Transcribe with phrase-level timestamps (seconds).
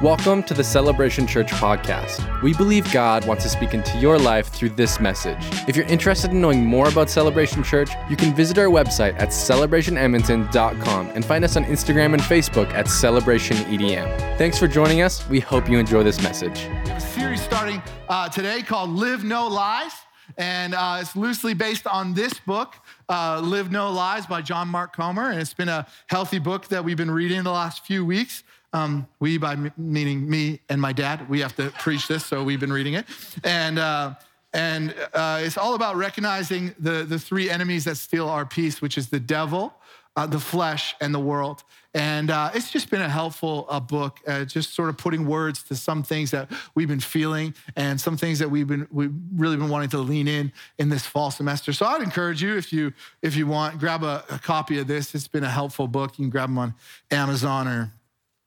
[0.00, 2.42] Welcome to the Celebration Church podcast.
[2.42, 5.38] We believe God wants to speak into your life through this message.
[5.68, 9.28] If you're interested in knowing more about Celebration Church, you can visit our website at
[9.28, 14.38] celebrationedmonton.com and find us on Instagram and Facebook at celebrationedm.
[14.38, 15.28] Thanks for joining us.
[15.28, 16.64] We hope you enjoy this message.
[16.84, 19.92] We have a series starting uh, today called Live No Lies,
[20.36, 22.74] and uh, it's loosely based on this book.
[23.08, 26.84] Uh, Live No Lies by John Mark Comer, and it's been a healthy book that
[26.84, 28.42] we've been reading the last few weeks.
[28.72, 32.60] Um, we, by meaning me and my dad, we have to preach this, so we've
[32.60, 33.06] been reading it.
[33.44, 34.14] And, uh,
[34.54, 38.96] and uh, it's all about recognizing the, the three enemies that steal our peace, which
[38.96, 39.74] is the devil,
[40.16, 41.64] uh, the flesh, and the world.
[41.94, 45.62] And uh, it's just been a helpful uh, book, uh, just sort of putting words
[45.64, 49.58] to some things that we've been feeling and some things that we've been we've really
[49.58, 51.74] been wanting to lean in in this fall semester.
[51.74, 55.14] So I'd encourage you if you if you want, grab a, a copy of this.
[55.14, 56.18] It's been a helpful book.
[56.18, 56.74] You can grab them on
[57.10, 57.92] Amazon or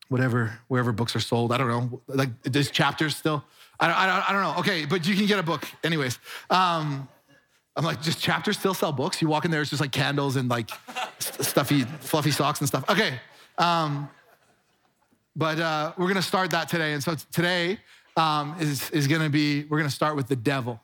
[0.09, 1.51] whatever, wherever books are sold.
[1.51, 2.01] I don't know.
[2.07, 3.43] Like, there's chapters still.
[3.79, 4.59] I don't, I I don't know.
[4.59, 6.19] Okay, but you can get a book anyways.
[6.49, 7.07] Um,
[7.75, 9.21] I'm like, just chapters still sell books?
[9.21, 10.69] You walk in there, it's just like candles and like
[11.19, 12.89] stuffy, fluffy socks and stuff.
[12.89, 13.19] Okay.
[13.57, 14.09] Um,
[15.35, 16.93] but uh, we're going to start that today.
[16.93, 17.79] And so today
[18.15, 20.79] um, is, is going to be, we're going to start with the devil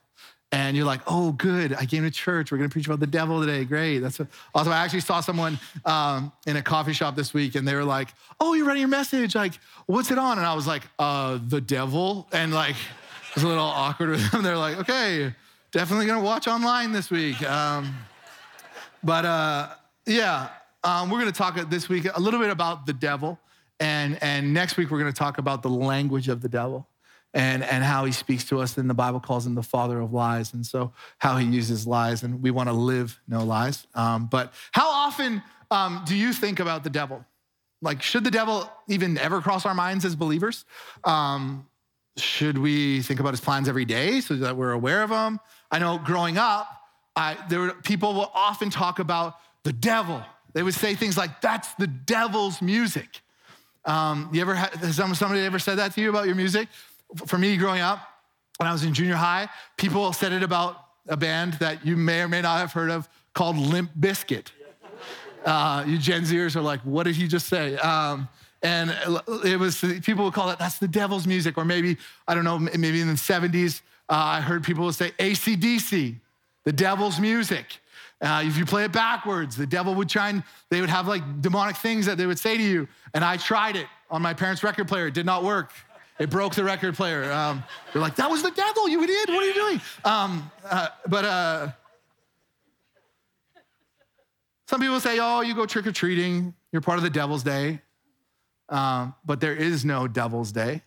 [0.52, 2.52] and you're like, oh, good, I came to church.
[2.52, 3.64] We're gonna preach about the devil today.
[3.64, 4.00] Great.
[4.00, 4.20] That's
[4.54, 4.74] awesome.
[4.74, 8.10] I actually saw someone um, in a coffee shop this week, and they were like,
[8.40, 9.34] oh, you're writing your message.
[9.34, 9.54] Like,
[9.86, 10.38] what's it on?
[10.38, 12.28] And I was like, uh, the devil.
[12.34, 14.44] And like, it was a little awkward with them.
[14.44, 15.34] They're like, okay,
[15.72, 17.42] definitely gonna watch online this week.
[17.44, 17.96] Um,
[19.04, 19.70] but uh,
[20.06, 20.50] yeah,
[20.84, 23.40] um, we're gonna talk this week a little bit about the devil.
[23.80, 26.88] And, and next week, we're gonna talk about the language of the devil
[27.34, 28.78] and, and how he speaks to us.
[28.78, 30.54] And the Bible calls him the father of lies.
[30.54, 33.88] And so, how he uses lies, and we want to live no lies.
[33.96, 37.26] Um, but how often um, do you think about the devil?
[37.82, 40.66] Like, should the devil even ever cross our minds as believers?
[41.04, 41.68] Um,
[42.18, 45.40] should we think about his plans every day so that we're aware of them?
[45.72, 46.68] I know growing up,
[47.16, 50.22] I, there were, people will often talk about the devil.
[50.54, 53.22] They would say things like, that's the devil's music.
[53.86, 56.67] Um, you ever had, has somebody ever said that to you about your music?
[57.26, 57.99] For me growing up,
[58.58, 60.77] when I was in junior high, people said it about
[61.08, 64.48] a band that you may or may not have heard of called Limp Bizkit.
[65.45, 67.76] Uh, you Gen Zers are like, what did he just say?
[67.77, 68.27] Um,
[68.61, 68.95] and
[69.44, 71.58] it was, people would call it, that's the devil's music.
[71.58, 75.11] Or maybe, I don't know, maybe in the 70s, uh, I heard people would say
[75.17, 76.16] ACDC,
[76.64, 77.80] the devil's music.
[78.22, 81.42] Uh, if you play it backwards, the devil would try and they would have like
[81.42, 82.88] demonic things that they would say to you.
[83.16, 85.72] And I tried it on my parents' record player, it did not work.
[86.21, 87.32] It broke the record player.
[87.32, 89.27] Um, they're like, that was the devil, you idiot.
[89.27, 89.82] What are you doing?
[90.05, 91.71] Um, uh, but uh,
[94.67, 96.54] some people say, oh, you go trick or treating.
[96.71, 97.81] You're part of the devil's day.
[98.70, 100.83] Um, but there is no devil's day.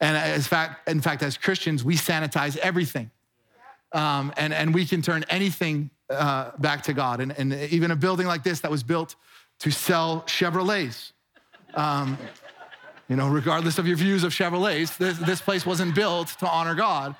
[0.00, 3.12] And as fact, in fact, as Christians, we sanitize everything.
[3.92, 7.20] Um, and, and we can turn anything uh, back to God.
[7.20, 9.14] And, and even a building like this that was built
[9.60, 11.12] to sell Chevrolets.
[11.74, 12.18] Um,
[13.08, 16.74] you know, regardless of your views of Chevrolets, this, this place wasn't built to honor
[16.74, 17.14] God.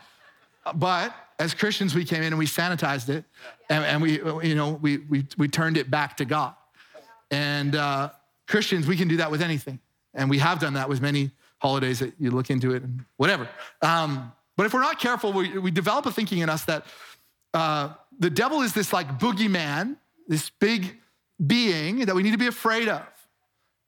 [0.75, 3.25] But as Christians, we came in and we sanitized it
[3.69, 4.12] and, and we,
[4.47, 6.54] you know, we, we, we turned it back to God.
[7.31, 8.10] And uh,
[8.47, 9.81] Christians, we can do that with anything.
[10.15, 13.49] And we have done that with many holidays that you look into it and whatever.
[13.81, 16.84] Um, but if we're not careful, we, we develop a thinking in us that
[17.54, 19.97] uh, the devil is this like boogeyman,
[20.28, 20.99] this big
[21.44, 23.03] being that we need to be afraid of.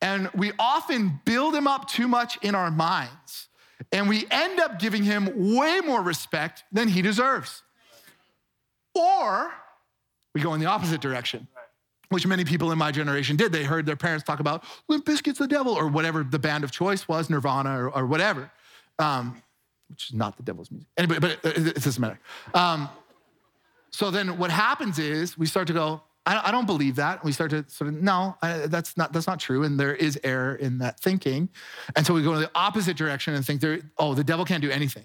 [0.05, 3.49] And we often build him up too much in our minds.
[3.91, 7.63] And we end up giving him way more respect than he deserves.
[8.95, 9.51] Or
[10.35, 11.49] we go in the opposite direction,
[12.11, 13.51] which many people in my generation did.
[13.51, 16.71] They heard their parents talk about Limp Bizkit's the devil or whatever the band of
[16.71, 18.51] choice was, Nirvana or, or whatever,
[18.99, 19.43] um,
[19.89, 20.89] which is not the devil's music.
[20.99, 22.21] Anyway, but it, it doesn't matter.
[22.53, 22.91] Um,
[23.91, 27.23] so then what happens is we start to go, I, don't believe that.
[27.23, 30.55] We start to sort of, no, that's not that's not true, and there is error
[30.55, 31.51] in that thinking,
[31.97, 34.63] and so we go in the opposite direction and think there, oh, the devil can't
[34.63, 35.05] do anything.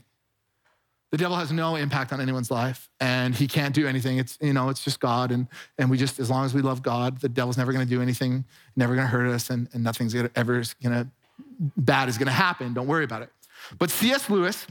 [1.11, 4.17] The devil has no impact on anyone's life, and he can't do anything.
[4.17, 5.47] It's you know, it's just God, and
[5.77, 8.01] and we just as long as we love God, the devil's never going to do
[8.01, 8.45] anything,
[8.75, 11.07] never going to hurt us, and, and nothing's gonna, ever going to
[11.77, 12.73] bad is going to happen.
[12.73, 13.29] Don't worry about it.
[13.77, 14.29] But C.S.
[14.29, 14.65] Lewis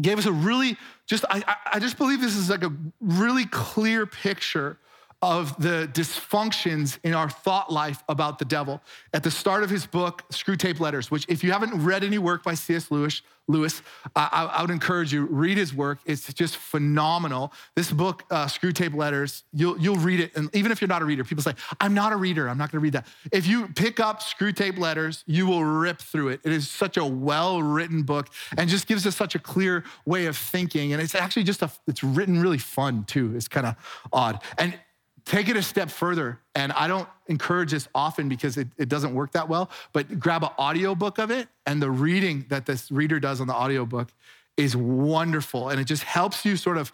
[0.00, 0.76] gave us a really
[1.06, 4.78] just I I just believe this is like a really clear picture
[5.22, 8.80] of the dysfunctions in our thought life about the devil.
[9.12, 12.42] At the start of his book, Screwtape Letters, which if you haven't read any work
[12.42, 12.90] by C.S.
[12.90, 13.82] Lewis, Lewis,
[14.14, 15.98] I, I, would encourage you read his work.
[16.06, 17.52] It's just phenomenal.
[17.74, 21.04] This book, uh, Screwtape Letters, you'll you'll read it, and even if you're not a
[21.04, 22.48] reader, people say, "I'm not a reader.
[22.48, 26.00] I'm not going to read that." If you pick up Screwtape Letters, you will rip
[26.00, 26.40] through it.
[26.44, 30.26] It is such a well written book, and just gives us such a clear way
[30.26, 30.92] of thinking.
[30.92, 33.32] And it's actually just a it's written really fun too.
[33.34, 33.74] It's kind of
[34.12, 34.78] odd and
[35.24, 39.14] take it a step further and i don't encourage this often because it, it doesn't
[39.14, 43.18] work that well but grab an audiobook of it and the reading that this reader
[43.20, 44.08] does on the audiobook
[44.56, 46.92] is wonderful and it just helps you sort of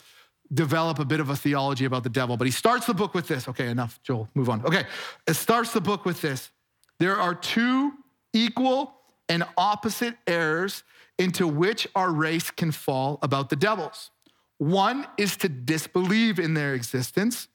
[0.52, 2.37] develop a bit of a theology about the devil.
[2.37, 3.49] But he starts the book with this.
[3.49, 4.29] Okay enough joel.
[4.34, 4.64] Move on.
[4.64, 4.84] Okay
[5.26, 6.50] it starts the book with this.
[6.99, 7.93] There are two
[8.32, 8.94] equal
[9.29, 10.84] and opposite errors
[11.19, 14.11] into which our race can fall about the devils.
[14.58, 17.49] One is to disbelieve in their existence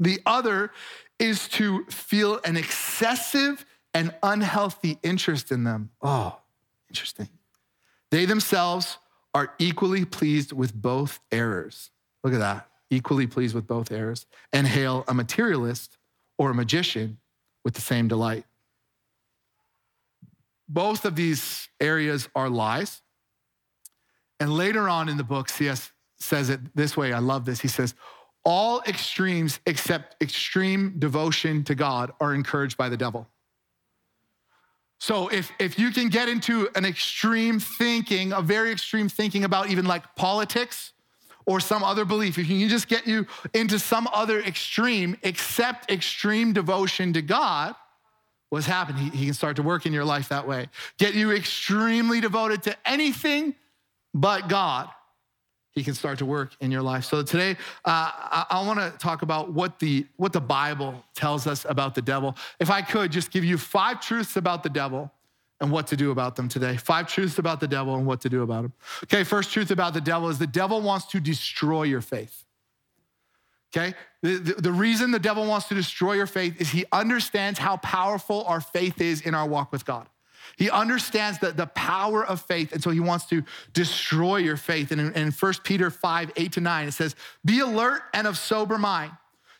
[0.00, 0.72] the other
[1.18, 3.64] is to feel an excessive
[3.94, 5.90] and unhealthy interest in them.
[6.02, 6.38] Oh,
[6.88, 7.28] interesting.
[8.10, 8.98] They themselves
[9.34, 11.90] are equally pleased with both errors.
[12.24, 12.66] Look at that.
[12.90, 15.96] Equally pleased with both errors, and hail a materialist
[16.38, 17.18] or a magician
[17.64, 18.44] with the same delight.
[20.68, 23.02] Both of these areas are lies.
[24.40, 25.92] And later on in the book, C.S.
[26.16, 27.12] says it this way.
[27.12, 27.60] I love this.
[27.60, 27.94] He says,
[28.44, 33.28] all extremes except extreme devotion to God are encouraged by the devil.
[34.98, 39.70] So if, if you can get into an extreme thinking, a very extreme thinking about
[39.70, 40.92] even like politics
[41.46, 45.90] or some other belief, if you can just get you into some other extreme except
[45.90, 47.74] extreme devotion to God,
[48.50, 48.98] what's happened?
[48.98, 50.68] He, he can start to work in your life that way.
[50.98, 53.54] Get you extremely devoted to anything
[54.12, 54.90] but God
[55.72, 57.04] he can start to work in your life.
[57.04, 57.52] So today,
[57.84, 61.94] uh, I, I want to talk about what the what the Bible tells us about
[61.94, 62.36] the devil.
[62.58, 65.12] If I could just give you five truths about the devil
[65.60, 66.76] and what to do about them today.
[66.76, 68.72] Five truths about the devil and what to do about them.
[69.04, 72.44] Okay, first truth about the devil is the devil wants to destroy your faith.
[73.72, 77.58] Okay, the, the, the reason the devil wants to destroy your faith is he understands
[77.58, 80.08] how powerful our faith is in our walk with God.
[80.60, 83.42] He understands the, the power of faith, and so he wants to
[83.72, 84.90] destroy your faith.
[84.90, 87.16] And in, in 1 Peter 5, 8 to 9, it says,
[87.46, 89.12] Be alert and of sober mind.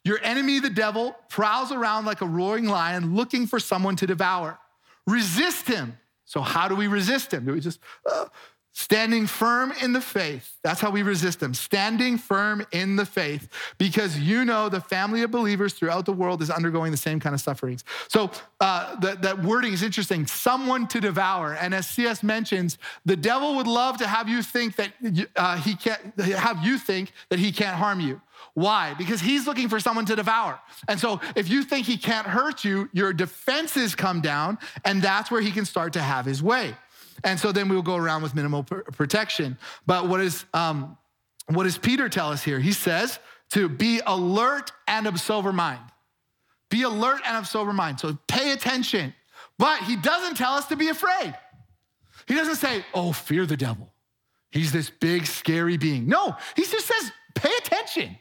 [0.05, 4.59] Your enemy, the devil, prowls around like a roaring lion looking for someone to devour.
[5.07, 5.99] Resist him.
[6.27, 7.47] So, how do we resist him?
[7.47, 8.27] Do we just, uh,
[8.73, 10.57] Standing firm in the faith.
[10.63, 11.55] That's how we resist them.
[11.55, 16.41] Standing firm in the faith because you know the family of believers throughout the world
[16.41, 17.85] is undergoing the same kind of sufferings.
[18.07, 18.31] So
[18.61, 20.25] uh, that, that wording is interesting.
[20.27, 21.55] Someone to devour.
[21.55, 24.93] And as CS mentions, the devil would love to have you think that
[25.35, 28.21] uh, he can't, have you think that he can't harm you.
[28.55, 28.95] Why?
[28.95, 30.61] Because he's looking for someone to devour.
[30.89, 35.31] And so if you think he can't hurt you, your defenses come down, and that's
[35.31, 36.75] where he can start to have his way.
[37.25, 39.59] And so then we'll go around with minimal pr- protection.
[39.87, 40.97] But what, is, um,
[41.47, 42.59] what does Peter tell us here?
[42.59, 43.19] He says
[43.51, 45.83] to be alert and of sober mind.
[46.71, 48.01] Be alert and of sober mind.
[48.01, 49.15] So pay attention.
[49.59, 51.35] But he doesn't tell us to be afraid.
[52.27, 53.93] He doesn't say, oh, fear the devil.
[54.51, 56.09] He's this big, scary being.
[56.09, 58.17] No, he just says, pay attention.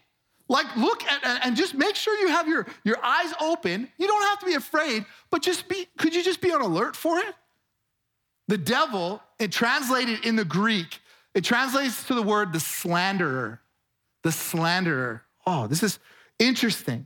[0.48, 3.88] Like, look at and just make sure you have your, your eyes open.
[3.98, 6.96] You don't have to be afraid, but just be, could you just be on alert
[6.96, 7.36] for it?
[8.50, 11.00] The devil, it translated in the Greek,
[11.36, 13.62] it translates to the word the slanderer.
[14.24, 15.22] The slanderer.
[15.46, 16.00] Oh, this is
[16.40, 17.06] interesting.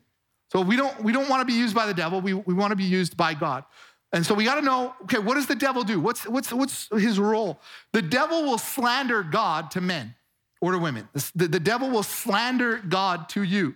[0.52, 2.22] So we don't we don't want to be used by the devil.
[2.22, 3.66] We, we want to be used by God.
[4.14, 6.00] And so we got to know, okay, what does the devil do?
[6.00, 7.60] What's, what's, what's his role?
[7.94, 10.14] The devil will slander God to men
[10.62, 11.10] or to women.
[11.36, 13.76] The, the devil will slander God to you.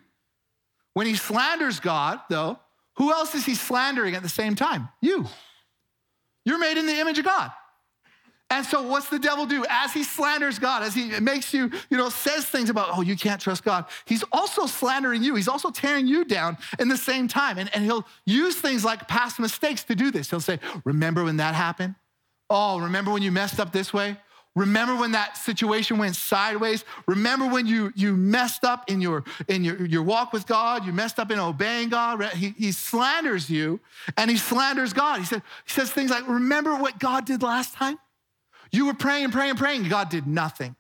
[0.94, 2.60] When he slanders God, though,
[2.98, 4.90] who else is he slandering at the same time?
[5.02, 5.26] You.
[6.48, 7.52] You're made in the image of God.
[8.50, 9.66] And so what's the devil do?
[9.70, 13.18] As he slanders God, as he makes you, you know, says things about, oh, you
[13.18, 15.36] can't trust God, he's also slandering you.
[15.36, 17.58] He's also tearing you down in the same time.
[17.58, 20.30] And, and he'll use things like past mistakes to do this.
[20.30, 21.96] He'll say, remember when that happened?
[22.50, 24.16] Oh, remember when you messed up this way?
[24.58, 26.84] Remember when that situation went sideways?
[27.06, 30.84] Remember when you, you messed up in, your, in your, your walk with God?
[30.84, 32.24] You messed up in obeying God?
[32.34, 33.80] He, he slanders you
[34.18, 35.20] and he slanders God.
[35.20, 38.00] He, said, he says things like, Remember what God did last time?
[38.72, 40.76] You were praying and praying and praying, God did nothing.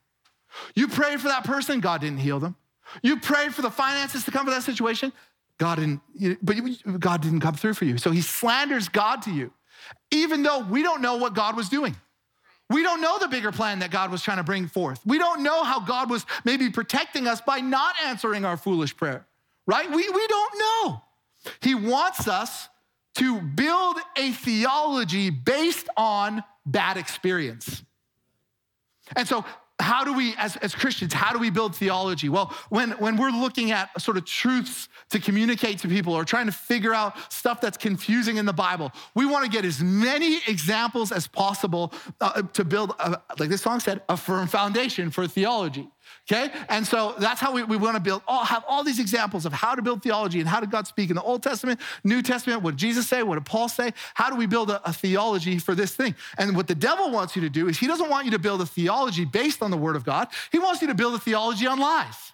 [0.73, 2.55] You prayed for that person, God didn't heal them.
[3.03, 5.13] You prayed for the finances to come for that situation,
[5.59, 6.01] God didn't,
[6.41, 7.99] but God didn't come through for you.
[7.99, 9.53] So he slanders God to you,
[10.09, 11.95] even though we don't know what God was doing.
[12.69, 14.99] We don't know the bigger plan that God was trying to bring forth.
[15.05, 19.25] We don't know how God was maybe protecting us by not answering our foolish prayer,
[19.65, 19.89] right?
[19.89, 21.01] We, we don't know.
[21.61, 22.67] He wants us
[23.15, 27.83] to build a theology based on bad experience.
[29.15, 29.45] And so
[29.79, 32.29] how do we, as, as Christians, how do we build theology?
[32.29, 36.47] Well, when, when we're looking at sort of truths to communicate to people or trying
[36.47, 40.39] to figure out stuff that's confusing in the Bible, we want to get as many
[40.47, 45.27] examples as possible uh, to build, a, like this song said, a firm foundation for
[45.27, 45.87] theology.
[46.29, 46.51] Okay?
[46.67, 49.53] And so that's how we, we want to build, all, have all these examples of
[49.53, 52.63] how to build theology and how did God speak in the Old Testament, New Testament,
[52.63, 53.93] what did Jesus say, what did Paul say?
[54.13, 56.15] How do we build a, a theology for this thing?
[56.37, 58.61] And what the devil wants you to do is he doesn't want you to build
[58.61, 60.27] a theology based on the word of God.
[60.51, 62.33] He wants you to build a theology on lies.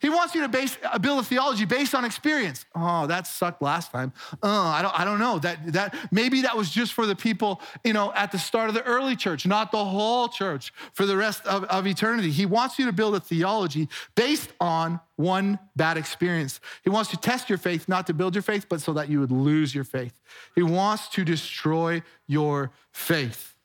[0.00, 2.64] He wants you to base, uh, build a theology based on experience.
[2.74, 4.12] Oh, that sucked last time.
[4.42, 5.38] Oh, I don't, I don't know.
[5.38, 8.74] That, that, maybe that was just for the people, you know, at the start of
[8.74, 12.30] the early church, not the whole church for the rest of, of eternity.
[12.30, 16.60] He wants you to build a theology based on one bad experience.
[16.84, 19.20] He wants to test your faith, not to build your faith, but so that you
[19.20, 20.20] would lose your faith.
[20.54, 23.56] He wants to destroy your faith.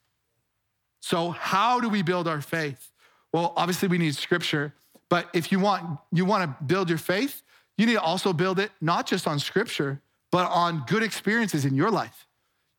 [1.01, 2.91] So, how do we build our faith?
[3.33, 4.73] Well, obviously, we need scripture.
[5.11, 7.43] But if you want, you want to build your faith,
[7.77, 10.01] you need to also build it not just on scripture,
[10.31, 12.27] but on good experiences in your life.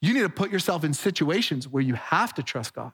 [0.01, 2.93] You need to put yourself in situations where you have to trust God,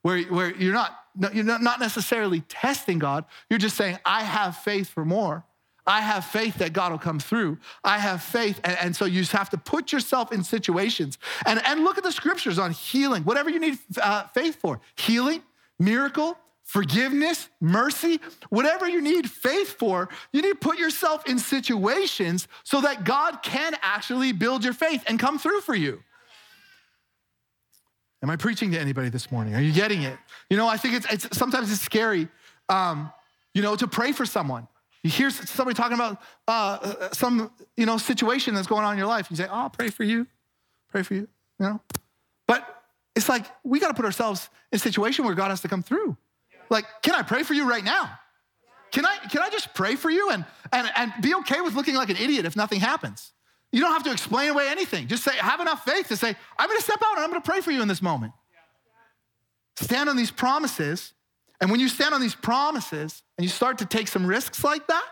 [0.00, 0.96] where, where you're, not,
[1.34, 3.26] you're not necessarily testing God.
[3.50, 5.44] You're just saying, I have faith for more.
[5.86, 7.58] I have faith that God will come through.
[7.84, 8.62] I have faith.
[8.64, 12.04] And, and, so you just have to put yourself in situations and, and look at
[12.04, 15.42] the scriptures on healing, whatever you need uh, faith for healing,
[15.78, 22.48] miracle, forgiveness, mercy, whatever you need faith for, you need to put yourself in situations
[22.64, 26.02] so that God can actually build your faith and come through for you.
[28.22, 29.54] Am I preaching to anybody this morning?
[29.54, 30.18] Are you getting it?
[30.48, 32.28] You know, I think it's, it's sometimes it's scary,
[32.70, 33.12] um,
[33.52, 34.66] you know, to pray for someone.
[35.02, 39.06] You hear somebody talking about uh, some, you know, situation that's going on in your
[39.06, 39.30] life.
[39.30, 40.26] You say, "Oh, I'll pray for you,
[40.88, 41.28] pray for you,"
[41.60, 41.80] you know.
[42.48, 42.64] But
[43.14, 45.82] it's like we got to put ourselves in a situation where God has to come
[45.82, 46.16] through.
[46.70, 48.18] Like, can I pray for you right now?
[48.92, 51.96] Can I, can I just pray for you and, and, and be okay with looking
[51.96, 53.32] like an idiot if nothing happens?
[53.72, 55.08] You don't have to explain away anything.
[55.08, 57.60] Just say, have enough faith to say, I'm gonna step out and I'm gonna pray
[57.60, 58.32] for you in this moment.
[59.76, 61.12] Stand on these promises.
[61.60, 64.86] And when you stand on these promises and you start to take some risks like
[64.86, 65.04] that,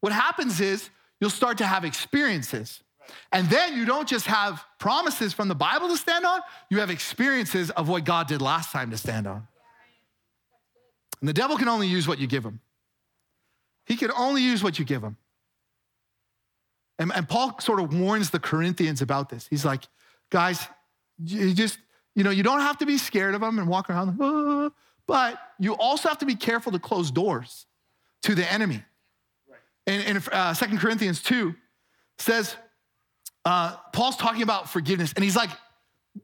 [0.00, 2.82] what happens is you'll start to have experiences.
[3.32, 6.40] And then you don't just have promises from the Bible to stand on,
[6.70, 9.48] you have experiences of what God did last time to stand on.
[11.20, 12.60] And the devil can only use what you give him.
[13.86, 15.16] He can only use what you give him.
[16.98, 19.46] And, and Paul sort of warns the Corinthians about this.
[19.48, 19.84] He's like,
[20.30, 20.66] guys,
[21.22, 21.78] you just,
[22.14, 24.72] you know, you don't have to be scared of them and walk around like, oh,
[25.06, 27.66] but you also have to be careful to close doors
[28.22, 28.82] to the enemy.
[29.48, 29.60] Right.
[29.86, 31.54] And in uh, 2 Corinthians 2
[32.18, 32.56] says,
[33.44, 35.50] uh, Paul's talking about forgiveness, and he's like,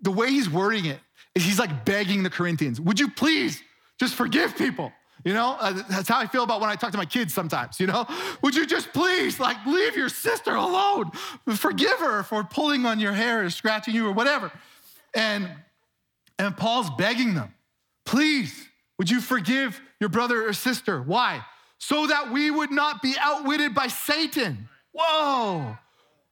[0.00, 0.98] the way he's wording it
[1.34, 3.62] is he's like begging the Corinthians, would you please
[4.02, 4.92] just forgive people.
[5.24, 7.78] You know, uh, that's how I feel about when I talk to my kids sometimes,
[7.78, 8.04] you know?
[8.42, 11.12] Would you just please, like, leave your sister alone?
[11.54, 14.50] Forgive her for pulling on your hair or scratching you or whatever.
[15.14, 15.48] And,
[16.36, 17.54] and Paul's begging them,
[18.04, 18.68] please,
[18.98, 21.00] would you forgive your brother or sister?
[21.00, 21.44] Why?
[21.78, 24.68] So that we would not be outwitted by Satan.
[24.92, 25.78] Whoa.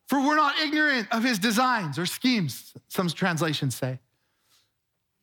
[0.09, 4.01] For we're not ignorant of his designs or schemes, some translations say.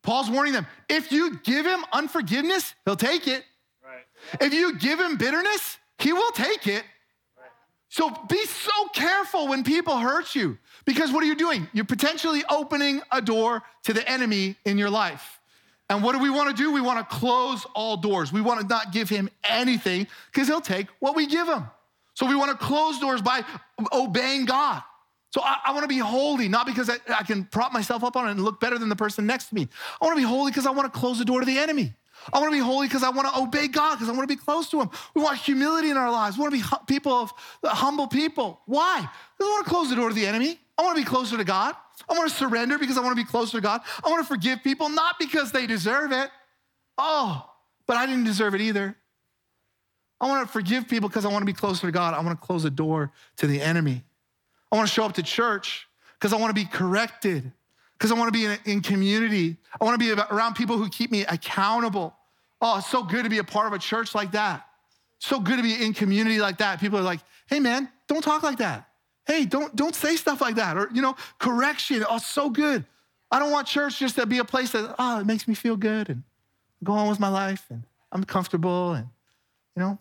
[0.07, 3.43] Paul's warning them if you give him unforgiveness, he'll take it.
[3.83, 4.05] Right.
[4.39, 6.83] If you give him bitterness, he will take it.
[7.37, 7.51] Right.
[7.89, 11.67] So be so careful when people hurt you because what are you doing?
[11.73, 15.41] You're potentially opening a door to the enemy in your life.
[15.89, 16.71] And what do we want to do?
[16.71, 18.31] We want to close all doors.
[18.31, 21.65] We want to not give him anything because he'll take what we give him.
[22.13, 23.43] So we want to close doors by
[23.91, 24.83] obeying God.
[25.31, 28.15] So I, I want to be holy, not because I, I can prop myself up
[28.15, 29.67] on it and look better than the person next to me.
[30.01, 31.93] I want to be holy because I want to close the door to the enemy.
[32.34, 34.36] I want to be holy because I want to obey God, because I want to
[34.36, 34.89] be close to Him.
[35.13, 36.38] We want humility in our lives.
[36.38, 37.31] We want to be people of
[37.63, 38.62] humble people.
[38.65, 39.07] Why?
[39.38, 40.60] Because I want to close the door to the enemy.
[40.77, 41.75] I want to be closer to God.
[42.10, 43.81] I want to surrender because I want to be closer to God.
[44.03, 46.29] I want to forgive people, not because they deserve it.
[46.98, 47.50] Oh,
[47.86, 48.96] but I didn't deserve it either.
[50.19, 52.13] I want to forgive people because I want to be closer to God.
[52.13, 54.03] I want to close the door to the enemy.
[54.71, 57.51] I want to show up to church because I want to be corrected,
[57.93, 59.57] because I want to be in, in, community.
[59.79, 62.15] I want to be around people who keep me accountable.
[62.62, 64.65] Oh, it's so good to be a part of a church like that.
[65.19, 66.79] So good to be in community like that.
[66.79, 68.88] People are like, hey man, don't talk like that.
[69.25, 70.77] Hey, don't, don't say stuff like that.
[70.77, 72.03] Or, you know, correction.
[72.09, 72.86] Oh, so good.
[73.29, 75.75] I don't want church just to be a place that, oh, it makes me feel
[75.75, 76.24] good and
[76.83, 79.07] go on with my life and I'm comfortable and,
[79.75, 80.00] you know,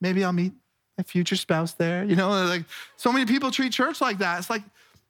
[0.00, 0.52] maybe I'll meet
[1.02, 2.04] future spouse there.
[2.04, 2.64] You know, like
[2.96, 4.38] so many people treat church like that.
[4.38, 4.62] It's like,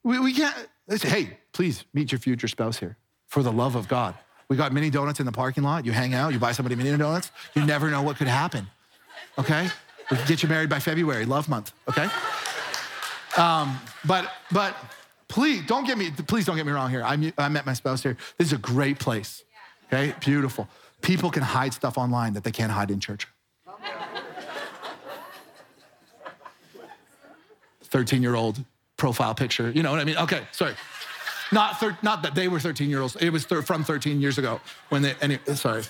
[0.02, 0.54] we, we can't,
[0.96, 4.14] say, hey, please meet your future spouse here for the love of God.
[4.48, 5.84] We got mini donuts in the parking lot.
[5.84, 7.30] You hang out, you buy somebody mini donuts.
[7.54, 8.66] You never know what could happen.
[9.38, 9.68] Okay?
[10.10, 11.72] We can get you married by February, love month.
[11.88, 12.08] Okay?
[13.36, 14.76] Um, but but
[15.28, 17.02] please don't get me please don't get me wrong here.
[17.02, 18.16] I'm, I met my spouse here.
[18.38, 19.44] This is a great place.
[19.86, 20.68] Okay, beautiful.
[21.02, 23.26] People can hide stuff online that they can't hide in church.
[27.90, 28.64] 13 year old
[28.96, 29.70] profile picture.
[29.70, 30.16] You know what I mean?
[30.18, 30.74] Okay, sorry.
[31.50, 33.16] Not, thir- not that they were 13 year olds.
[33.16, 35.82] It was thir- from 13 years ago when they, any, sorry.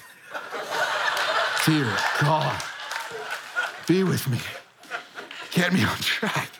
[1.66, 2.62] Dear God,
[3.86, 4.38] be with me.
[5.50, 6.50] Get me on track.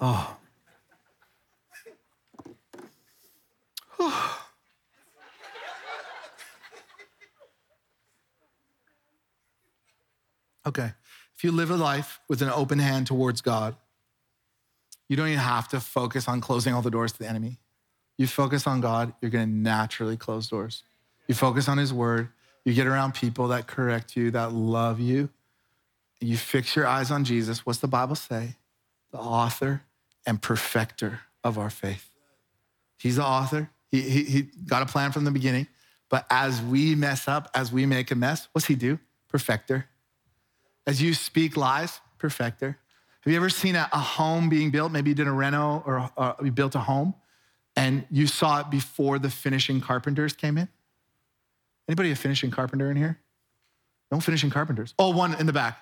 [0.00, 0.36] Oh.
[10.66, 10.92] Okay.
[11.36, 13.76] If you live a life with an open hand towards God,
[15.08, 17.58] you don't even have to focus on closing all the doors to the enemy.
[18.18, 20.82] You focus on God, you're going to naturally close doors.
[21.28, 22.28] You focus on His word,
[22.64, 25.28] you get around people that correct you, that love you.
[26.20, 27.64] You fix your eyes on Jesus.
[27.66, 28.56] What's the Bible say?
[29.12, 29.82] The author
[30.26, 32.10] and perfecter of our faith.
[32.98, 33.70] He's the author.
[33.90, 35.68] He, he, he got a plan from the beginning.
[36.08, 38.98] But as we mess up, as we make a mess, what's he do?
[39.28, 39.86] Perfecter.
[40.86, 42.78] As you speak lies, perfecter.
[43.20, 44.92] Have you ever seen a, a home being built?
[44.92, 47.14] Maybe you did a reno or uh, you built a home
[47.74, 50.68] and you saw it before the finishing carpenters came in?
[51.88, 53.18] Anybody a finishing carpenter in here?
[54.10, 54.94] No finishing carpenters.
[54.98, 55.78] Oh, one in the back.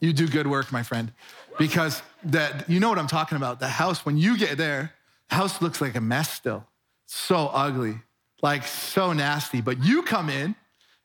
[0.00, 1.12] You do good work, my friend,
[1.58, 3.60] because that you know what I'm talking about.
[3.60, 4.94] The house, when you get there,
[5.28, 6.64] the house looks like a mess still.
[7.06, 7.96] So ugly,
[8.42, 9.60] like so nasty.
[9.60, 10.54] But you come in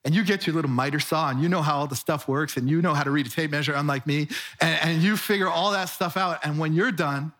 [0.05, 2.57] and you get your little miter saw and you know how all the stuff works
[2.57, 4.27] and you know how to read a tape measure, unlike me,
[4.61, 6.39] and, and you figure all that stuff out.
[6.43, 7.33] And when you're done,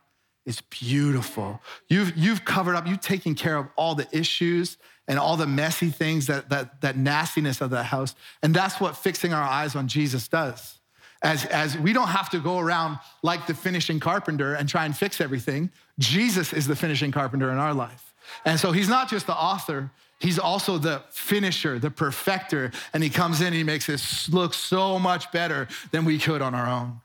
[0.46, 1.62] it's beautiful.
[1.88, 5.90] You've, you've covered up, you've taken care of all the issues and all the messy
[5.90, 8.16] things, that, that, that nastiness of that house.
[8.44, 10.80] And that's what fixing our eyes on Jesus does.
[11.22, 14.96] As, as we don't have to go around like the finishing carpenter and try and
[14.96, 15.70] fix everything.
[15.98, 18.14] Jesus is the finishing carpenter in our life.
[18.46, 22.72] And so he's not just the author, he's also the finisher, the perfecter.
[22.94, 24.02] And he comes in and he makes it
[24.34, 27.02] look so much better than we could on our own.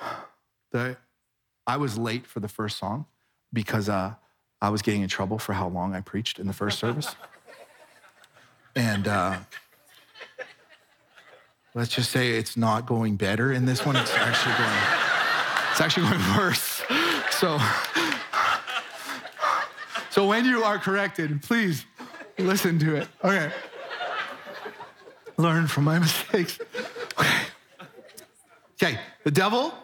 [0.72, 0.96] The,
[1.64, 3.06] I was late for the first song
[3.52, 4.14] because uh,
[4.60, 7.14] I was getting in trouble for how long I preached in the first service.
[8.74, 9.38] And uh,
[11.74, 13.96] let's just say it's not going better in this one.
[13.96, 14.78] It's actually going,
[15.70, 16.82] it's actually going worse.
[17.30, 17.58] So,
[20.16, 21.84] so when you are corrected, please
[22.38, 23.08] listen to it.
[23.22, 23.52] Okay.
[25.36, 26.58] Learn from my mistakes.
[27.20, 27.28] Okay.
[28.82, 29.00] Okay.
[29.24, 29.74] The devil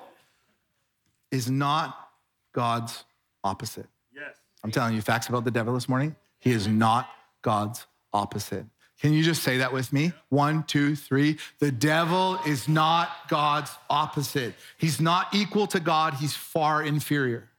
[1.30, 2.08] is not
[2.54, 3.04] God's
[3.44, 3.84] opposite.
[4.14, 4.36] Yes.
[4.64, 6.16] I'm telling you facts about the devil this morning.
[6.38, 7.10] He is not
[7.42, 8.64] God's opposite.
[9.02, 10.14] Can you just say that with me?
[10.30, 11.36] One, two, three.
[11.58, 14.54] The devil is not God's opposite.
[14.78, 17.50] He's not equal to God, he's far inferior.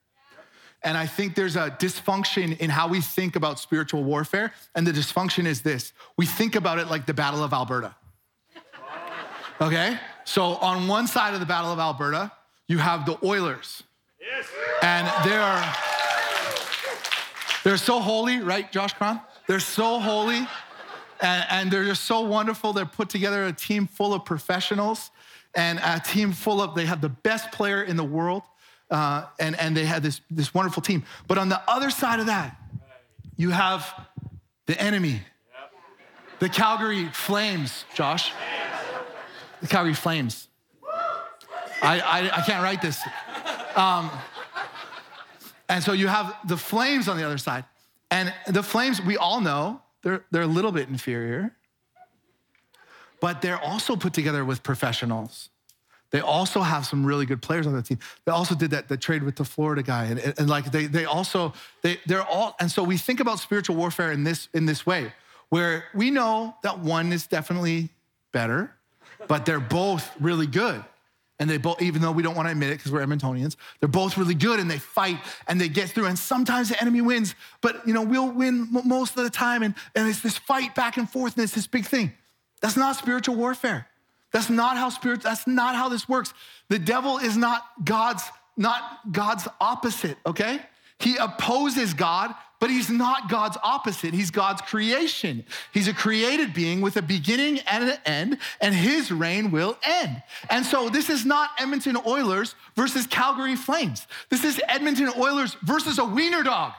[0.83, 4.53] And I think there's a dysfunction in how we think about spiritual warfare.
[4.75, 7.95] And the dysfunction is this we think about it like the Battle of Alberta.
[9.61, 9.97] Okay?
[10.25, 12.31] So on one side of the Battle of Alberta,
[12.67, 13.83] you have the Oilers.
[14.19, 14.47] Yes.
[14.81, 15.75] And they are
[17.63, 19.21] they're so holy, right, Josh Cron?
[19.47, 20.45] They're so holy.
[21.21, 22.73] And, and they're just so wonderful.
[22.73, 25.11] They're put together a team full of professionals
[25.55, 28.43] and a team full of, they have the best player in the world.
[28.89, 31.03] Uh, and, and they had this, this wonderful team.
[31.27, 32.55] But on the other side of that,
[33.37, 34.07] you have
[34.65, 35.21] the enemy,
[36.39, 38.31] the Calgary Flames, Josh.
[39.61, 40.47] The Calgary Flames.
[41.81, 42.99] I, I, I can't write this.
[43.75, 44.11] Um,
[45.69, 47.65] and so you have the Flames on the other side.
[48.11, 51.55] And the Flames, we all know, they're, they're a little bit inferior,
[53.19, 55.49] but they're also put together with professionals.
[56.13, 57.97] They also have some really good players on the team.
[58.25, 60.85] They also did that the trade with the Florida guy, and, and, and like they
[60.85, 64.67] they also they they're all and so we think about spiritual warfare in this in
[64.67, 65.11] this way,
[65.49, 67.89] where we know that one is definitely
[68.31, 68.71] better,
[69.27, 70.85] but they're both really good.
[71.39, 73.89] And they both, even though we don't want to admit it because we're Edmontonians, they're
[73.89, 76.05] both really good and they fight and they get through.
[76.05, 79.63] And sometimes the enemy wins, but you know, we'll win most of the time.
[79.63, 82.13] And, and it's this fight back and forth and it's this big thing.
[82.61, 83.87] That's not spiritual warfare.
[84.33, 86.33] That's not how spirit, that's not how this works.
[86.67, 88.23] The devil is not God's,
[88.57, 90.59] not God's opposite, okay?
[90.99, 94.13] He opposes God, but he's not God's opposite.
[94.13, 95.45] He's God's creation.
[95.73, 100.23] He's a created being with a beginning and an end, and his reign will end.
[100.49, 104.07] And so this is not Edmonton Oilers versus Calgary Flames.
[104.29, 106.73] This is Edmonton Oilers versus a wiener dog.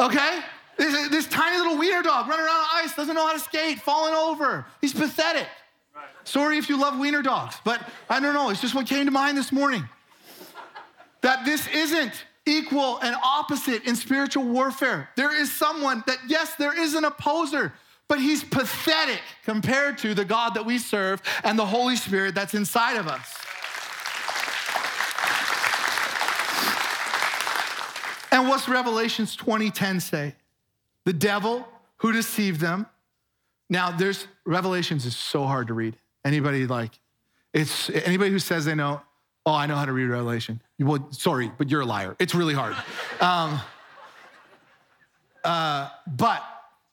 [0.00, 0.40] Okay?
[0.76, 3.38] This, uh, this tiny little wiener dog running around on ice, doesn't know how to
[3.38, 4.66] skate, falling over.
[4.80, 5.46] He's pathetic.
[6.24, 8.50] Sorry if you love wiener dogs, but I don't know.
[8.50, 9.88] It's just what came to mind this morning.
[11.20, 15.08] That this isn't equal and opposite in spiritual warfare.
[15.16, 17.72] There is someone that, yes, there is an opposer,
[18.08, 22.54] but he's pathetic compared to the God that we serve and the Holy Spirit that's
[22.54, 23.34] inside of us.
[28.30, 30.34] And what's Revelations 20:10 say?
[31.04, 32.86] The devil who deceived them.
[33.70, 35.96] Now, there's Revelations is so hard to read.
[36.24, 36.98] Anybody like
[37.52, 39.00] it's anybody who says they know,
[39.46, 40.60] oh, I know how to read Revelation.
[40.78, 42.16] Well, sorry, but you're a liar.
[42.18, 42.76] It's really hard.
[43.20, 43.60] Um,
[45.44, 46.42] uh, but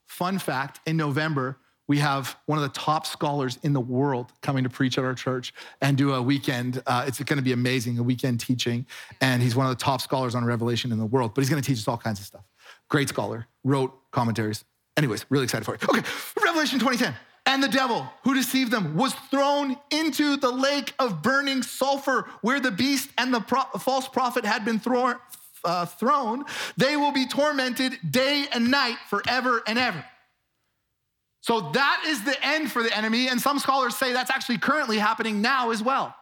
[0.05, 1.57] fun fact: in November,
[1.91, 5.13] we have one of the top scholars in the world coming to preach at our
[5.13, 6.81] church and do a weekend.
[6.85, 8.85] Uh, it's going to be amazing, a weekend teaching.
[9.19, 11.61] And he's one of the top scholars on Revelation in the world, but he's going
[11.61, 12.45] to teach us all kinds of stuff.
[12.87, 14.63] Great scholar, wrote commentaries.
[14.97, 15.83] Anyways, really excited for it.
[15.83, 16.01] Okay,
[16.43, 17.15] Revelation 2010.
[17.45, 22.59] And the devil who deceived them was thrown into the lake of burning sulfur where
[22.59, 25.15] the beast and the pro- false prophet had been thrown,
[25.63, 26.45] uh, thrown.
[26.77, 30.05] They will be tormented day and night forever and ever.
[31.41, 33.27] So that is the end for the enemy.
[33.27, 36.15] And some scholars say that's actually currently happening now as well.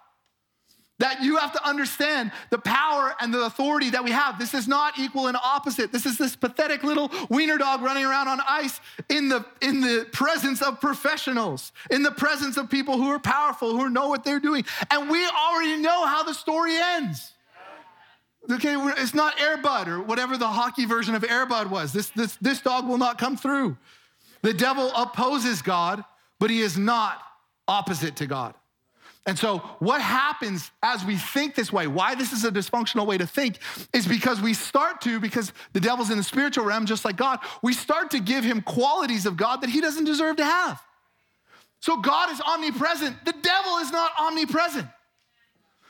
[1.00, 4.38] That you have to understand the power and the authority that we have.
[4.38, 5.92] This is not equal and opposite.
[5.92, 10.08] This is this pathetic little wiener dog running around on ice in the, in the
[10.12, 14.42] presence of professionals, in the presence of people who are powerful, who know what they're
[14.42, 14.66] doing.
[14.92, 17.34] And we already know how the story ends.
[18.52, 21.94] Okay, it's not Airbud or whatever the hockey version of Airbud was.
[21.94, 23.78] This, this, this dog will not come through.
[24.42, 26.04] The devil opposes God,
[26.40, 27.22] but he is not
[27.68, 28.56] opposite to God.
[29.30, 33.16] And so, what happens as we think this way, why this is a dysfunctional way
[33.20, 33.60] to think,
[33.94, 37.38] is because we start to, because the devil's in the spiritual realm just like God,
[37.62, 40.82] we start to give him qualities of God that he doesn't deserve to have.
[41.80, 44.88] So, God is omnipresent, the devil is not omnipresent.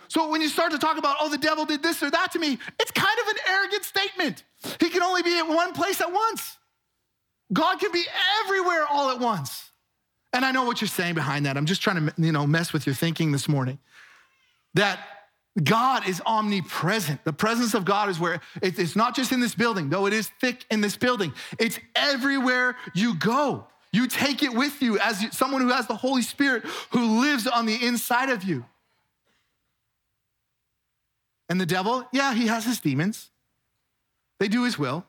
[0.09, 2.39] So, when you start to talk about, oh, the devil did this or that to
[2.39, 4.43] me, it's kind of an arrogant statement.
[4.81, 6.57] He can only be at one place at once.
[7.53, 8.03] God can be
[8.43, 9.68] everywhere all at once.
[10.31, 11.57] And I know what you're saying behind that.
[11.57, 13.79] I'm just trying to, you know, mess with your thinking this morning.
[14.75, 14.99] That
[15.61, 17.23] God is omnipresent.
[17.23, 20.29] The presence of God is where it's not just in this building, though it is
[20.39, 21.33] thick in this building.
[21.57, 23.65] It's everywhere you go.
[23.91, 27.65] You take it with you as someone who has the Holy Spirit who lives on
[27.65, 28.65] the inside of you.
[31.49, 33.31] And the devil, yeah, he has his demons.
[34.39, 35.05] They do his will.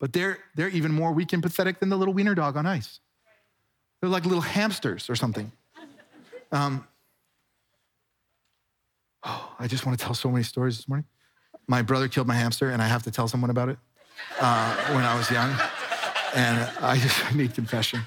[0.00, 2.98] But they're, they're even more weak and pathetic than the little wiener dog on ice.
[4.06, 5.50] They're like little hamsters or something.
[6.52, 6.86] Um,
[9.24, 11.06] oh, I just want to tell so many stories this morning.
[11.66, 13.78] My brother killed my hamster, and I have to tell someone about it
[14.38, 15.50] uh, when I was young.
[16.36, 18.02] And I just need confession.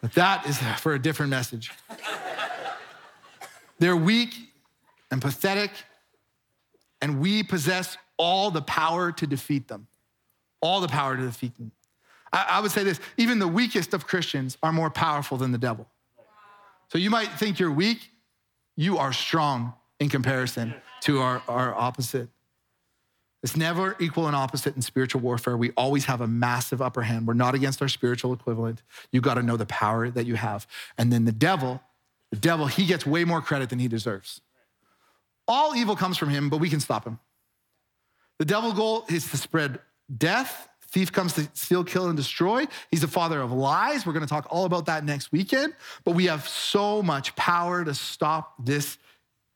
[0.00, 1.70] But that is for a different message.
[3.78, 4.32] They're weak
[5.10, 5.70] and pathetic,
[7.02, 9.86] and we possess all the power to defeat them.
[10.62, 11.72] All the power to defeat them.
[12.36, 15.58] I, I would say this even the weakest of Christians are more powerful than the
[15.58, 15.88] devil.
[16.92, 18.10] So you might think you're weak,
[18.76, 22.28] you are strong in comparison to our, our opposite.
[23.42, 25.56] It's never equal and opposite in spiritual warfare.
[25.56, 27.26] We always have a massive upper hand.
[27.26, 28.82] We're not against our spiritual equivalent.
[29.12, 30.66] You got to know the power that you have.
[30.98, 31.80] And then the devil,
[32.30, 34.40] the devil, he gets way more credit than he deserves.
[35.48, 37.18] All evil comes from him, but we can stop him.
[38.38, 39.78] The devil goal is to spread
[40.14, 42.64] death Thief comes to steal, kill, and destroy.
[42.90, 44.06] He's the father of lies.
[44.06, 45.74] We're going to talk all about that next weekend.
[46.04, 48.96] But we have so much power to stop this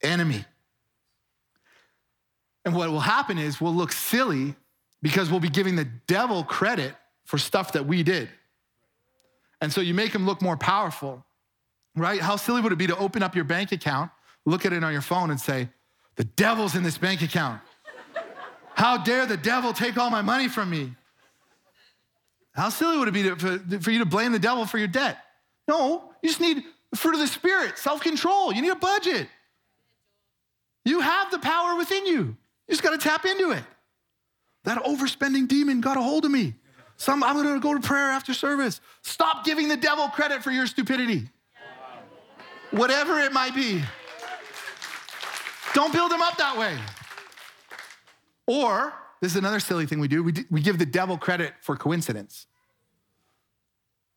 [0.02, 0.44] enemy.
[2.66, 4.54] And what will happen is we'll look silly
[5.00, 8.28] because we'll be giving the devil credit for stuff that we did.
[9.62, 11.24] And so you make him look more powerful,
[11.96, 12.20] right?
[12.20, 14.10] How silly would it be to open up your bank account,
[14.44, 15.70] look at it on your phone, and say,
[16.16, 17.62] The devil's in this bank account.
[18.74, 20.96] How dare the devil take all my money from me?
[22.60, 24.86] How silly would it be to, for, for you to blame the devil for your
[24.86, 25.16] debt?
[25.66, 28.52] No, you just need the fruit of the Spirit, self control.
[28.52, 29.28] You need a budget.
[30.84, 32.18] You have the power within you.
[32.18, 32.36] You
[32.68, 33.64] just got to tap into it.
[34.64, 36.52] That overspending demon got a hold of me.
[37.08, 38.82] I'm going to go to prayer after service.
[39.00, 41.30] Stop giving the devil credit for your stupidity,
[42.72, 43.82] whatever it might be.
[45.72, 46.76] Don't build him up that way.
[48.46, 48.92] Or
[49.22, 50.22] this is another silly thing we do.
[50.22, 52.46] We, we give the devil credit for coincidence.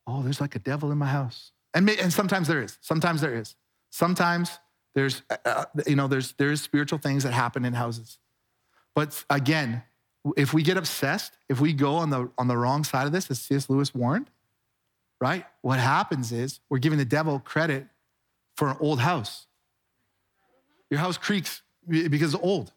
[0.06, 1.52] Oh, there's like a devil in my house.
[1.72, 2.78] And, and sometimes there is.
[2.80, 3.56] Sometimes there is.
[3.90, 4.58] Sometimes
[4.94, 8.18] there's, uh, uh, you know, there's, there's spiritual things that happen in houses.
[8.94, 9.82] But again,
[10.36, 13.30] if we get obsessed, if we go on the, on the wrong side of this,
[13.30, 13.68] as C.S.
[13.68, 14.30] Lewis warned,
[15.20, 15.44] right?
[15.62, 17.86] What happens is we're giving the devil credit
[18.56, 19.46] for an old house.
[20.90, 22.72] Your house creaks because it's old.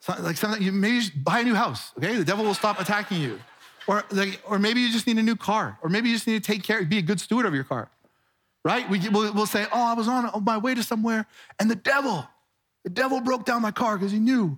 [0.00, 2.16] So, like something, you maybe buy a new house, okay?
[2.16, 3.38] The devil will stop attacking you.
[3.90, 5.76] Or, like, or maybe you just need a new car.
[5.82, 7.90] Or maybe you just need to take care, be a good steward of your car,
[8.64, 8.88] right?
[8.88, 11.26] We, we'll, we'll say, oh, I was on my way to somewhere
[11.58, 12.24] and the devil,
[12.84, 14.56] the devil broke down my car because he knew,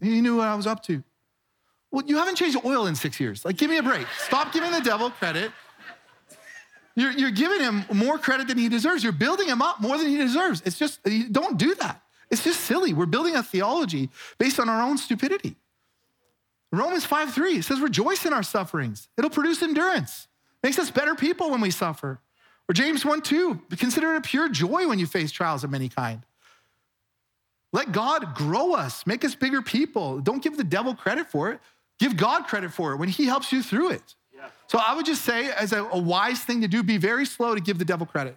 [0.00, 1.04] he knew what I was up to.
[1.90, 3.44] Well, you haven't changed oil in six years.
[3.44, 4.06] Like, give me a break.
[4.18, 5.52] Stop giving the devil credit.
[6.94, 9.04] You're, you're giving him more credit than he deserves.
[9.04, 10.62] You're building him up more than he deserves.
[10.64, 10.98] It's just,
[11.30, 12.00] don't do that.
[12.30, 12.94] It's just silly.
[12.94, 14.08] We're building a theology
[14.38, 15.56] based on our own stupidity.
[16.72, 19.08] Romans 5 3 says, Rejoice in our sufferings.
[19.18, 20.28] It'll produce endurance,
[20.62, 22.20] makes us better people when we suffer.
[22.68, 25.88] Or James 1 2, consider it a pure joy when you face trials of any
[25.88, 26.22] kind.
[27.72, 30.20] Let God grow us, make us bigger people.
[30.20, 31.60] Don't give the devil credit for it.
[31.98, 34.14] Give God credit for it when he helps you through it.
[34.34, 34.46] Yeah.
[34.66, 37.54] So I would just say, as a, a wise thing to do, be very slow
[37.54, 38.36] to give the devil credit.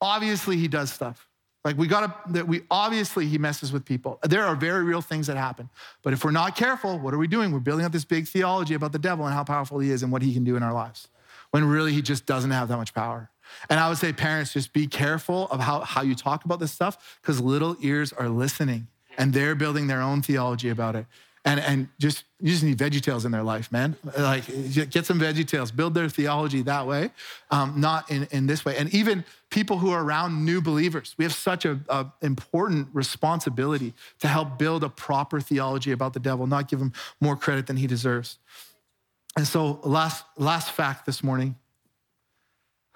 [0.00, 1.25] Obviously, he does stuff.
[1.66, 4.20] Like we gotta, that we obviously he messes with people.
[4.22, 5.68] There are very real things that happen.
[6.04, 7.50] But if we're not careful, what are we doing?
[7.50, 10.12] We're building up this big theology about the devil and how powerful he is and
[10.12, 11.08] what he can do in our lives.
[11.50, 13.30] When really he just doesn't have that much power.
[13.68, 16.70] And I would say, parents, just be careful of how, how you talk about this
[16.70, 18.86] stuff, because little ears are listening
[19.18, 21.06] and they're building their own theology about it
[21.46, 23.96] and, and just you just need veggie tales in their life, man.
[24.18, 24.44] Like
[24.90, 27.10] get some veggie tales, build their theology that way,
[27.52, 28.76] um, not in, in this way.
[28.76, 33.94] And even people who are around new believers, we have such a, a, important responsibility
[34.18, 37.76] to help build a proper theology about the devil, not give him more credit than
[37.76, 38.38] he deserves.
[39.36, 41.54] And so last, last fact this morning,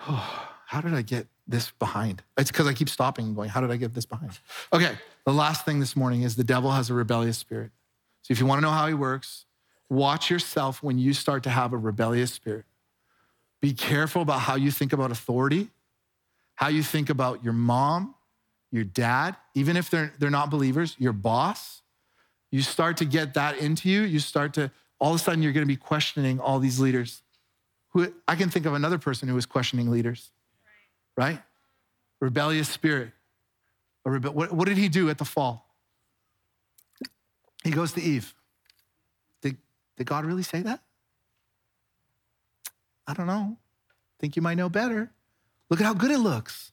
[0.09, 2.23] oh, how did I get this behind?
[2.37, 4.39] It's because I keep stopping and going, how did I get this behind?
[4.73, 4.93] Okay,
[5.25, 7.71] the last thing this morning is the devil has a rebellious spirit.
[8.23, 9.47] So if you want to know how he works,
[9.89, 12.65] watch yourself when you start to have a rebellious spirit.
[13.61, 15.69] Be careful about how you think about authority,
[16.55, 18.15] how you think about your mom,
[18.71, 21.83] your dad, even if they're, they're not believers, your boss.
[22.51, 24.03] You start to get that into you.
[24.03, 27.23] You start to, all of a sudden, you're going to be questioning all these leaders.
[27.91, 30.31] Who I can think of another person who was questioning leaders,
[31.17, 31.41] right?
[32.21, 33.11] Rebellious spirit.
[34.07, 35.70] Rebe- what, what did he do at the fall?
[37.65, 38.35] He goes to Eve.
[39.43, 39.57] Did,
[39.97, 40.81] did God really say that?
[43.07, 43.57] I don't know.
[44.19, 45.11] Think you might know better.
[45.69, 46.73] Look at how good it looks.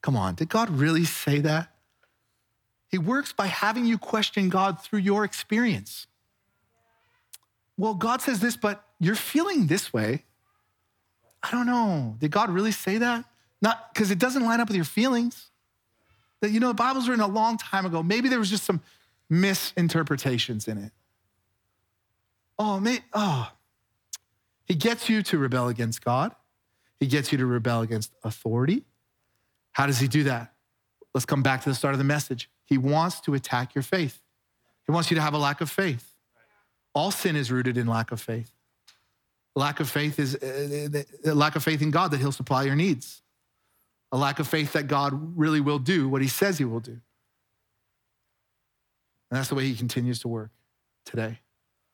[0.00, 1.68] Come on, did God really say that?
[2.88, 6.06] He works by having you question God through your experience.
[7.78, 10.24] Well, God says this, but you're feeling this way.
[11.42, 12.16] I don't know.
[12.18, 13.24] Did God really say that?
[13.62, 15.50] Not because it doesn't line up with your feelings.
[16.40, 18.02] That you know, the Bible's written a long time ago.
[18.02, 18.80] Maybe there was just some
[19.32, 20.92] misinterpretations in it.
[22.58, 23.50] Oh, man, oh.
[24.66, 26.34] He gets you to rebel against God.
[27.00, 28.84] He gets you to rebel against authority.
[29.72, 30.52] How does he do that?
[31.14, 32.50] Let's come back to the start of the message.
[32.66, 34.20] He wants to attack your faith.
[34.86, 36.14] He wants you to have a lack of faith.
[36.94, 38.52] All sin is rooted in lack of faith.
[39.54, 42.76] Lack of faith is a uh, lack of faith in God that he'll supply your
[42.76, 43.22] needs.
[44.12, 47.00] A lack of faith that God really will do what he says he will do.
[49.32, 50.50] And that's the way he continues to work
[51.06, 51.38] today.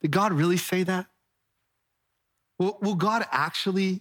[0.02, 1.06] Did God really say that?
[2.58, 4.00] Will, will God actually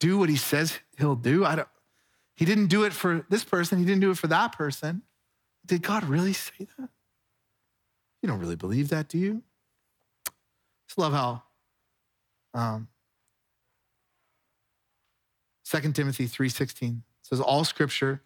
[0.00, 1.44] do what he says he'll do?
[1.44, 1.68] I don't,
[2.34, 5.02] he didn't do it for this person, he didn't do it for that person.
[5.66, 6.88] Did God really say that?
[8.22, 9.42] You don't really believe that, do you?
[10.26, 10.32] I
[10.88, 11.42] just love how
[12.54, 12.88] um,
[15.66, 18.22] 2 Timothy 3:16 says all scripture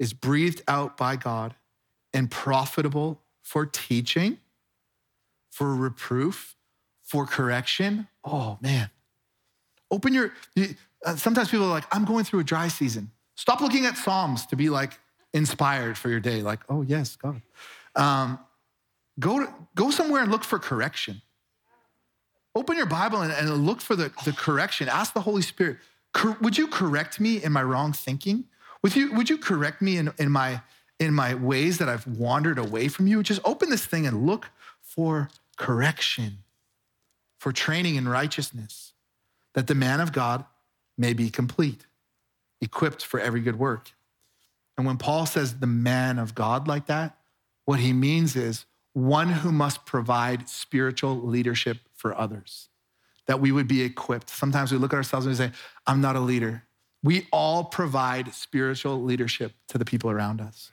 [0.00, 1.54] is breathed out by God
[2.12, 4.38] and profitable for teaching,
[5.50, 6.56] for reproof,
[7.02, 8.06] for correction.
[8.24, 8.90] Oh, man.
[9.90, 10.32] Open your,
[11.04, 13.10] uh, sometimes people are like, I'm going through a dry season.
[13.34, 14.98] Stop looking at Psalms to be like
[15.32, 16.42] inspired for your day.
[16.42, 17.40] Like, oh, yes, God.
[17.96, 18.38] Um,
[19.18, 21.22] go, to, go somewhere and look for correction.
[22.54, 24.88] Open your Bible and, and look for the, the correction.
[24.88, 25.78] Ask the Holy Spirit,
[26.40, 28.44] would you correct me in my wrong thinking?
[28.82, 30.60] Would you, would you correct me in, in my
[31.00, 34.50] in my ways that I've wandered away from you, just open this thing and look
[34.82, 36.38] for correction,
[37.38, 38.92] for training in righteousness,
[39.54, 40.44] that the man of God
[40.98, 41.86] may be complete,
[42.60, 43.92] equipped for every good work.
[44.76, 47.16] And when Paul says the man of God like that,
[47.64, 52.68] what he means is one who must provide spiritual leadership for others,
[53.26, 54.28] that we would be equipped.
[54.28, 55.52] Sometimes we look at ourselves and we say,
[55.86, 56.64] I'm not a leader.
[57.02, 60.72] We all provide spiritual leadership to the people around us.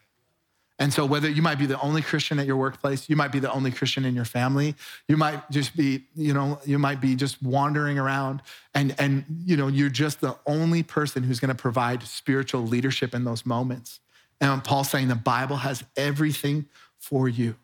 [0.79, 3.39] And so, whether you might be the only Christian at your workplace, you might be
[3.39, 4.75] the only Christian in your family,
[5.07, 8.43] you might just be, you know, you might be just wandering around
[8.75, 13.15] and, and you know, you're just the only person who's going to provide spiritual leadership
[13.15, 13.99] in those moments.
[14.39, 16.67] And Paul's saying the Bible has everything
[16.99, 17.55] for you.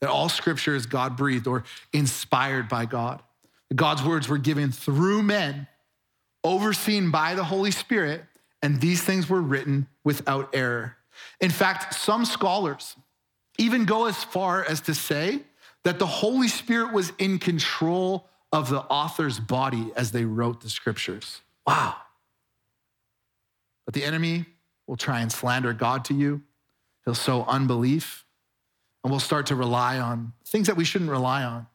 [0.00, 3.22] That all scripture is God breathed or inspired by God.
[3.74, 5.68] God's words were given through men,
[6.44, 8.24] overseen by the Holy Spirit,
[8.62, 10.96] and these things were written without error.
[11.40, 12.96] In fact, some scholars
[13.58, 15.40] even go as far as to say
[15.84, 20.70] that the Holy Spirit was in control of the author's body as they wrote the
[20.70, 21.40] scriptures.
[21.66, 21.94] Wow.
[23.84, 24.46] But the enemy
[24.86, 26.42] will try and slander God to you,
[27.04, 28.24] he'll sow unbelief,
[29.02, 31.66] and we'll start to rely on things that we shouldn't rely on.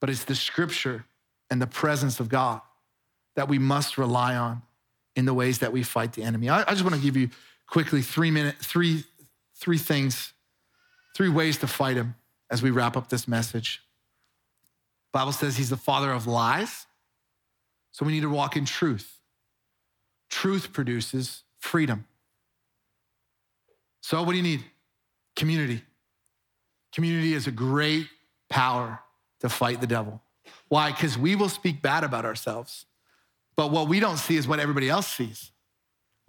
[0.00, 1.04] But it's the scripture
[1.50, 2.60] and the presence of God
[3.36, 4.62] that we must rely on
[5.16, 6.48] in the ways that we fight the enemy.
[6.48, 7.28] I, I just want to give you
[7.70, 9.04] quickly three minute, three,
[9.56, 10.32] three things,
[11.16, 12.16] three ways to fight him
[12.50, 13.80] as we wrap up this message.
[15.12, 16.86] Bible says he's the father of lies.
[17.92, 19.18] So we need to walk in truth.
[20.28, 22.06] Truth produces freedom.
[24.00, 24.64] So what do you need?
[25.36, 25.82] Community.
[26.92, 28.06] Community is a great
[28.48, 29.00] power
[29.40, 30.20] to fight the devil.
[30.68, 30.90] Why?
[30.90, 32.86] Because we will speak bad about ourselves.
[33.56, 35.50] But what we don't see is what everybody else sees.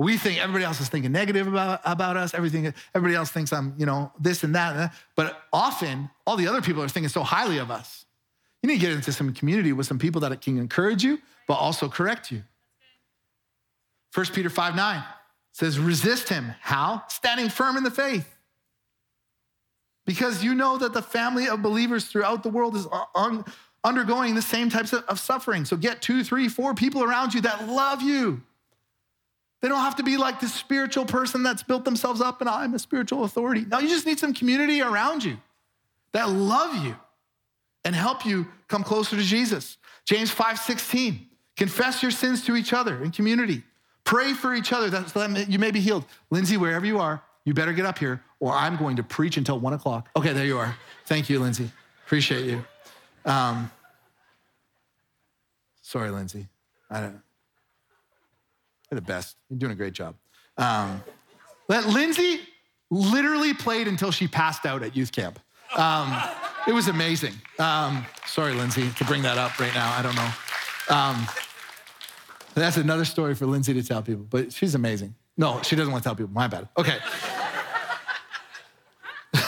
[0.01, 2.33] We think everybody else is thinking negative about, about us.
[2.33, 4.95] Everything, everybody else thinks I'm, you know, this and that.
[5.15, 8.05] But often, all the other people are thinking so highly of us.
[8.63, 11.53] You need to get into some community with some people that can encourage you, but
[11.53, 12.41] also correct you.
[14.15, 15.03] 1 Peter 5 9
[15.53, 16.51] says, resist him.
[16.61, 17.03] How?
[17.07, 18.27] Standing firm in the faith.
[20.07, 23.45] Because you know that the family of believers throughout the world is uh, un-
[23.83, 25.63] undergoing the same types of, of suffering.
[25.63, 28.41] So get two, three, four people around you that love you
[29.61, 32.73] they don't have to be like this spiritual person that's built themselves up and I'm
[32.73, 33.65] a spiritual authority.
[33.65, 35.37] No, you just need some community around you
[36.13, 36.95] that love you
[37.85, 39.77] and help you come closer to Jesus.
[40.05, 41.27] James 5:16.
[41.57, 43.63] Confess your sins to each other in community.
[44.03, 46.05] Pray for each other that you may be healed.
[46.31, 49.59] Lindsay, wherever you are, you better get up here or I'm going to preach until
[49.59, 50.09] one o'clock.
[50.15, 50.75] Okay, there you are.
[51.05, 51.69] Thank you, Lindsay.
[52.05, 52.65] Appreciate you.
[53.25, 53.71] Um,
[55.81, 56.47] sorry, Lindsay.
[56.89, 57.21] I don't.
[58.91, 59.37] You're the best.
[59.49, 60.15] You're doing a great job.
[60.57, 61.01] Um,
[61.69, 62.41] Lindsay
[62.89, 65.39] literally played until she passed out at youth camp.
[65.77, 66.13] Um,
[66.67, 67.33] it was amazing.
[67.57, 69.95] Um, sorry, Lindsay, to bring that up right now.
[69.97, 70.29] I don't know.
[70.89, 71.27] Um,
[72.53, 75.15] that's another story for Lindsay to tell people, but she's amazing.
[75.37, 76.33] No, she doesn't want to tell people.
[76.33, 76.67] My bad.
[76.77, 76.97] Okay.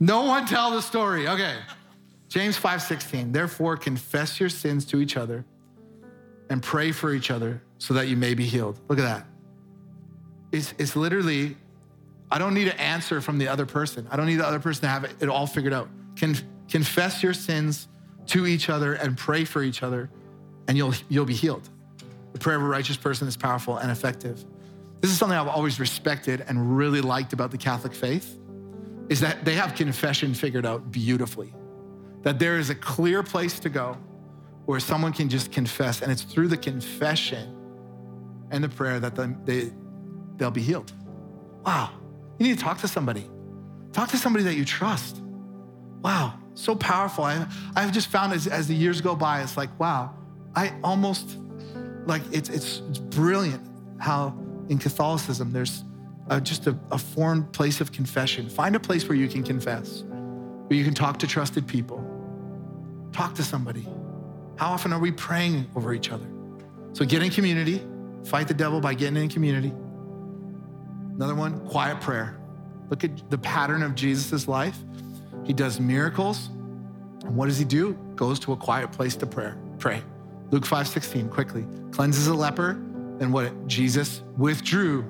[0.00, 1.26] no one tell the story.
[1.26, 1.56] Okay.
[2.28, 3.32] James 5:16.
[3.32, 5.44] Therefore confess your sins to each other
[6.48, 8.80] and pray for each other so that you may be healed.
[8.88, 9.26] Look at that.
[10.52, 11.56] It's, it's literally,
[12.30, 14.06] I don't need an answer from the other person.
[14.10, 15.88] I don't need the other person to have it, it all figured out.
[16.16, 16.36] Can,
[16.68, 17.88] confess your sins
[18.26, 20.10] to each other and pray for each other,
[20.68, 21.68] and you'll, you'll be healed.
[22.32, 24.44] The prayer of a righteous person is powerful and effective.
[25.00, 28.38] This is something I've always respected and really liked about the Catholic faith
[29.08, 31.54] is that they have confession figured out beautifully.
[32.22, 33.96] That there is a clear place to go
[34.64, 37.55] where someone can just confess, and it's through the confession
[38.50, 39.70] and the prayer that they,
[40.36, 40.92] they'll be healed.
[41.64, 41.90] Wow.
[42.38, 43.28] You need to talk to somebody.
[43.92, 45.22] Talk to somebody that you trust.
[46.02, 47.24] Wow, so powerful.
[47.24, 50.14] I, I've just found as, as the years go by, it's like, wow,
[50.54, 51.38] I almost,
[52.04, 53.66] like, it's, it's, it's brilliant
[53.98, 54.36] how
[54.68, 55.82] in Catholicism there's
[56.42, 58.48] just a, a formed place of confession.
[58.50, 62.04] Find a place where you can confess, where you can talk to trusted people.
[63.12, 63.88] Talk to somebody.
[64.56, 66.26] How often are we praying over each other?
[66.92, 67.82] So get in community,
[68.26, 69.72] Fight the devil by getting in community.
[71.14, 72.38] Another one, quiet prayer.
[72.90, 74.76] Look at the pattern of Jesus' life.
[75.44, 76.48] He does miracles.
[77.24, 77.94] And what does he do?
[78.16, 80.02] Goes to a quiet place to prayer, pray.
[80.50, 81.66] Luke 5 16, quickly.
[81.92, 82.82] Cleanses a leper.
[83.18, 83.66] Then what?
[83.66, 85.04] Jesus withdrew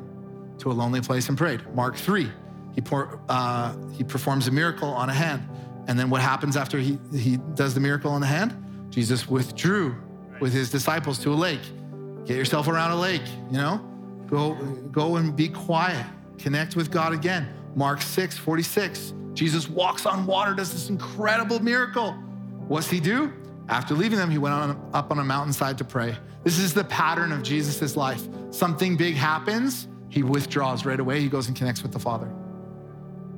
[0.59, 1.63] to a lonely place and prayed.
[1.75, 2.31] Mark 3,
[2.75, 5.43] he, pour, uh, he performs a miracle on a hand.
[5.89, 8.89] And then what happens after he, he does the miracle on the hand?
[8.91, 9.97] Jesus withdrew
[10.41, 11.61] with his disciples to a lake.
[12.27, 13.79] Get yourself around a lake, you know?
[14.27, 14.55] Go,
[14.91, 16.05] go and be quiet.
[16.39, 17.49] Connect with God again.
[17.77, 19.15] Mark 6, 46.
[19.33, 22.13] Jesus walks on water, does this incredible miracle.
[22.67, 23.33] What's he do?
[23.69, 26.17] After leaving them, he went on, up on a mountainside to pray.
[26.43, 28.23] This is the pattern of Jesus' life.
[28.51, 31.21] Something big happens, he withdraws right away.
[31.21, 32.33] He goes and connects with the Father.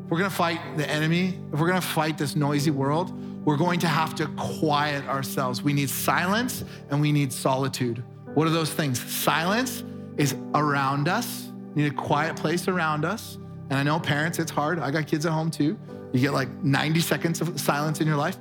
[0.05, 3.13] If we're gonna fight the enemy, if we're gonna fight this noisy world,
[3.45, 5.63] we're going to have to quiet ourselves.
[5.63, 8.03] We need silence and we need solitude.
[8.39, 9.01] What are those things?
[9.01, 9.83] Silence
[10.17, 11.51] is around us.
[11.75, 13.37] We need a quiet place around us.
[13.69, 14.79] And I know parents, it's hard.
[14.79, 15.77] I got kids at home too.
[16.13, 18.39] You get like 90 seconds of silence in your life.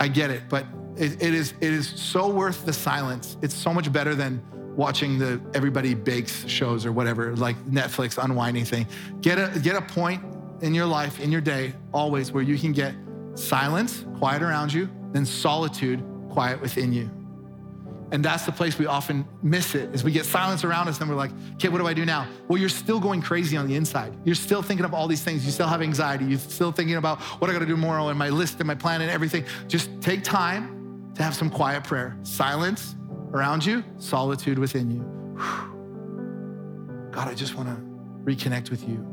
[0.00, 0.66] I get it, but
[0.96, 3.36] it, it is it is so worth the silence.
[3.40, 4.42] It's so much better than
[4.74, 8.88] watching the everybody bakes shows or whatever, like Netflix unwinding thing.
[9.20, 10.20] Get a get a point
[10.62, 12.92] in your life, in your day, always where you can get
[13.36, 17.08] silence, quiet around you, then solitude, quiet within you.
[18.10, 21.10] And that's the place we often miss it is we get silence around us and
[21.10, 22.26] we're like, okay, what do I do now?
[22.48, 24.16] Well, you're still going crazy on the inside.
[24.24, 25.44] You're still thinking of all these things.
[25.44, 26.24] You still have anxiety.
[26.24, 29.02] You're still thinking about what I gotta do tomorrow and my list and my plan
[29.02, 29.44] and everything.
[29.66, 32.16] Just take time to have some quiet prayer.
[32.22, 32.96] Silence
[33.32, 35.02] around you, solitude within you.
[37.12, 37.78] God, I just wanna
[38.24, 39.06] reconnect with you.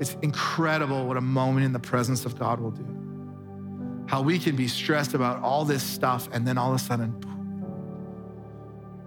[0.00, 2.97] It's incredible what a moment in the presence of God will do.
[4.08, 7.14] How we can be stressed about all this stuff and then all of a sudden,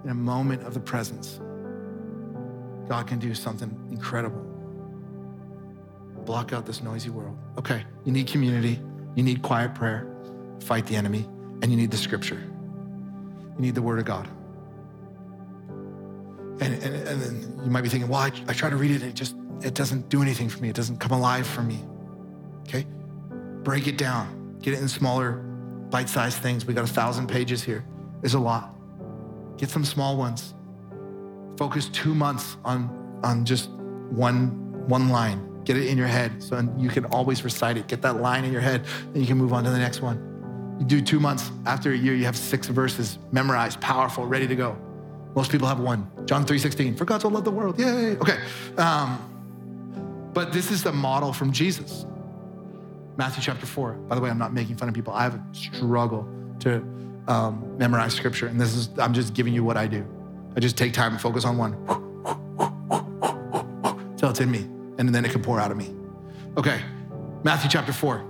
[0.03, 1.39] in a moment of the presence,
[2.87, 4.39] God can do something incredible.
[6.23, 7.35] Block out this noisy world.
[7.57, 8.79] Okay, you need community,
[9.15, 10.07] you need quiet prayer,
[10.59, 11.27] fight the enemy,
[11.63, 12.39] and you need the scripture.
[13.55, 14.27] You need the word of God.
[16.61, 19.01] And, and, and then you might be thinking, well, I, I try to read it
[19.01, 20.69] and it just it doesn't do anything for me.
[20.69, 21.79] It doesn't come alive for me.
[22.67, 22.85] Okay?
[23.63, 24.40] Break it down.
[24.62, 25.34] Get it in smaller,
[25.89, 26.66] bite-sized things.
[26.66, 27.86] We got a thousand pages here.
[28.24, 28.76] A lot.
[29.57, 30.53] Get some small ones.
[31.57, 33.70] Focus two months on, on just
[34.09, 34.49] one,
[34.88, 35.64] one line.
[35.64, 37.88] Get it in your head so you can always recite it.
[37.88, 40.78] Get that line in your head, and you can move on to the next one.
[40.80, 41.51] You do two months.
[41.66, 44.78] After a year, you have six verses memorized, powerful, ready to go.
[45.36, 46.09] Most people have one.
[46.26, 47.80] John 3.16, for God so loved the world.
[47.80, 48.18] Yay.
[48.18, 48.39] Okay.
[48.78, 52.05] Um, but this is the model from Jesus.
[53.18, 53.93] Matthew chapter 4.
[53.93, 55.14] By the way, I'm not making fun of people.
[55.14, 56.28] I have a struggle
[56.59, 56.78] to
[57.28, 58.47] um, memorize scripture.
[58.47, 60.05] And this is, I'm just giving you what I do.
[60.55, 61.74] I just take time and focus on one.
[64.18, 64.68] Till it's in me.
[64.97, 65.93] And then it can pour out of me.
[66.57, 66.82] Okay,
[67.43, 68.26] Matthew chapter 4.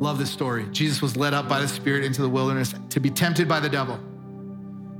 [0.00, 0.66] Love this story.
[0.72, 3.68] Jesus was led up by the Spirit into the wilderness to be tempted by the
[3.68, 3.98] devil.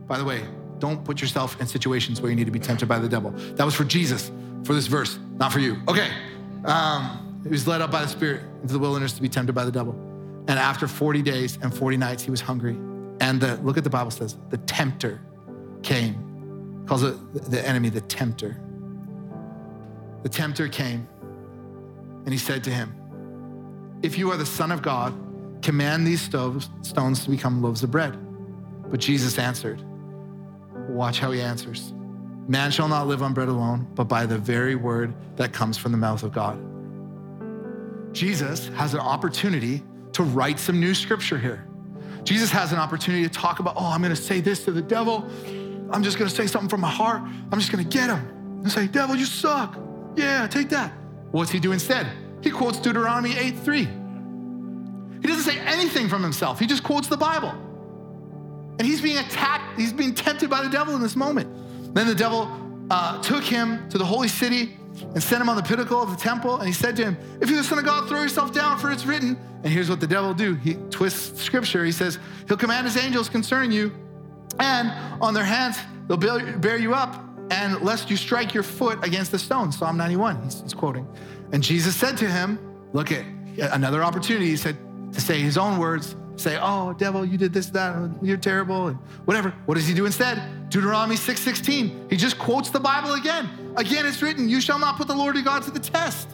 [0.07, 0.45] By the way,
[0.79, 3.31] don't put yourself in situations where you need to be tempted by the devil.
[3.31, 4.31] That was for Jesus
[4.65, 5.79] for this verse, not for you.
[5.89, 6.11] Okay.
[6.65, 9.65] Um, he was led up by the Spirit into the wilderness to be tempted by
[9.65, 9.95] the devil.
[10.49, 12.77] And after 40 days and 40 nights, he was hungry.
[13.21, 15.21] And the, look at the Bible says, the tempter
[15.83, 16.85] came.
[16.87, 18.61] Calls it the enemy the tempter.
[20.23, 21.07] The tempter came
[22.25, 22.95] and he said to him,
[24.03, 25.15] If you are the Son of God,
[25.63, 28.19] command these stoves, stones to become loaves of bread.
[28.91, 29.83] But Jesus answered,
[30.89, 31.93] Watch how he answers.
[32.49, 35.93] Man shall not live on bread alone, but by the very word that comes from
[35.93, 36.59] the mouth of God.
[38.15, 41.67] Jesus has an opportunity to write some new scripture here.
[42.23, 45.29] Jesus has an opportunity to talk about, oh, I'm gonna say this to the devil.
[45.91, 47.21] I'm just gonna say something from my heart.
[47.23, 49.77] I'm just gonna get him and say, devil, you suck.
[50.17, 50.93] Yeah, take that.
[51.33, 52.07] What's he do instead?
[52.41, 53.79] He quotes Deuteronomy 8 3.
[55.21, 57.51] He doesn't say anything from himself, he just quotes the Bible.
[58.79, 61.95] And he's being attacked, he's being tempted by the devil in this moment.
[61.95, 62.49] Then the devil
[62.91, 66.17] uh, took him to the holy city and sent him on the pinnacle of the
[66.17, 66.57] temple.
[66.57, 68.91] And he said to him, If you're the Son of God, throw yourself down, for
[68.91, 69.39] it's written.
[69.63, 71.85] And here's what the devil will do he twists scripture.
[71.85, 72.19] He says,
[72.49, 73.93] He'll command his angels concerning you,
[74.59, 74.91] and
[75.23, 79.39] on their hands they'll bear you up, and lest you strike your foot against the
[79.39, 79.73] stone.
[79.73, 81.07] Psalm 91, he's, he's quoting.
[81.53, 82.59] And Jesus said to him,
[82.93, 83.25] Look at
[83.59, 84.47] another opportunity.
[84.47, 84.77] He said
[85.13, 88.99] to say his own words, say, oh, devil, you did this, that, you're terrible, and
[89.25, 89.55] whatever.
[89.67, 90.69] What does he do instead?
[90.69, 92.11] Deuteronomy 6.16.
[92.11, 93.64] He just quotes the Bible again.
[93.77, 96.29] Again, it's written, you shall not put the Lord your God to the test.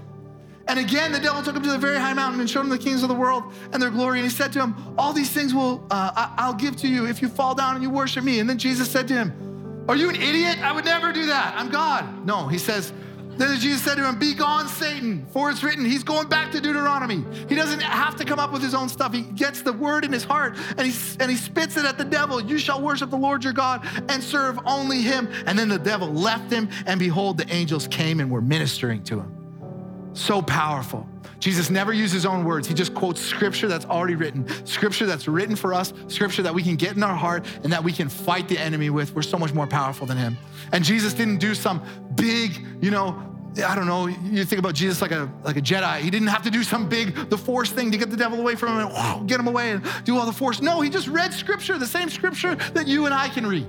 [0.69, 2.79] And again, the devil took him to the very high mountain and showed him the
[2.79, 4.21] kings of the world and their glory.
[4.21, 7.21] And he said to him, all these things will, uh, I'll give to you if
[7.23, 8.39] you fall down and you worship me.
[8.39, 10.59] And then Jesus said to him, are you an idiot?
[10.59, 11.55] I would never do that.
[11.57, 12.25] I'm God.
[12.25, 12.93] No, he says,
[13.41, 15.85] then Jesus said to him, Be gone, Satan, for it's written.
[15.85, 17.25] He's going back to Deuteronomy.
[17.49, 19.15] He doesn't have to come up with his own stuff.
[19.15, 22.05] He gets the word in his heart and he, and he spits it at the
[22.05, 22.41] devil.
[22.41, 25.29] You shall worship the Lord your God and serve only him.
[25.47, 29.21] And then the devil left him, and behold, the angels came and were ministering to
[29.21, 30.11] him.
[30.13, 31.09] So powerful.
[31.39, 32.69] Jesus never used his own words.
[32.69, 36.63] He just quotes scripture that's already written, scripture that's written for us, scripture that we
[36.63, 39.15] can get in our heart and that we can fight the enemy with.
[39.15, 40.37] We're so much more powerful than him.
[40.73, 41.83] And Jesus didn't do some
[42.15, 46.01] big, you know, I don't know, you think about Jesus like a like a Jedi.
[46.01, 48.55] He didn't have to do some big the force thing to get the devil away
[48.55, 50.63] from him and wow, get him away and do all the force.
[50.63, 53.67] No, he just read scripture, the same scripture that you and I can read.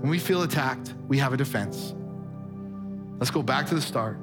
[0.00, 1.94] When we feel attacked, we have a defense.
[3.18, 4.18] Let's go back to the start.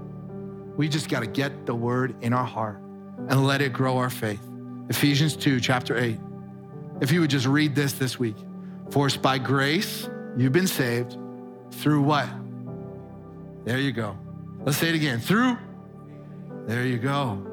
[0.75, 2.79] We just got to get the word in our heart
[3.29, 4.41] and let it grow our faith.
[4.89, 6.17] Ephesians 2, chapter 8.
[7.01, 8.35] If you would just read this this week.
[8.89, 11.17] For it's by grace you've been saved
[11.71, 12.29] through what?
[13.65, 14.15] There you go.
[14.63, 15.19] Let's say it again.
[15.19, 15.57] Through,
[16.67, 17.45] there you go.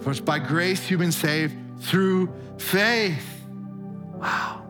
[0.00, 3.44] For it's by grace you've been saved through faith.
[4.16, 4.66] Wow.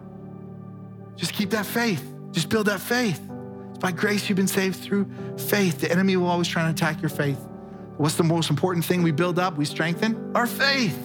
[1.16, 2.06] Just keep that faith.
[2.30, 3.20] Just build that faith.
[3.70, 5.80] It's by grace you've been saved through faith.
[5.80, 7.38] The enemy will always try to attack your faith.
[7.96, 9.56] What's the most important thing we build up?
[9.56, 10.98] We strengthen our faith.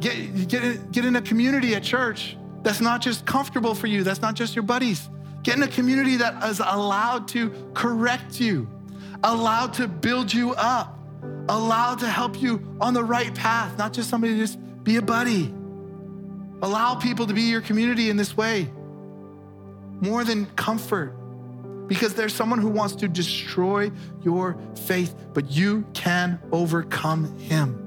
[0.00, 4.02] Get, get, in, get in a community at church that's not just comfortable for you,
[4.02, 5.08] that's not just your buddies.
[5.42, 8.68] Get in a community that is allowed to correct you,
[9.22, 10.98] allowed to build you up,
[11.48, 15.02] allowed to help you on the right path, not just somebody to just be a
[15.02, 15.54] buddy.
[16.60, 18.70] Allow people to be your community in this way.
[20.00, 21.14] More than comfort,
[21.86, 23.90] because there's someone who wants to destroy
[24.22, 27.84] your faith, but you can overcome him.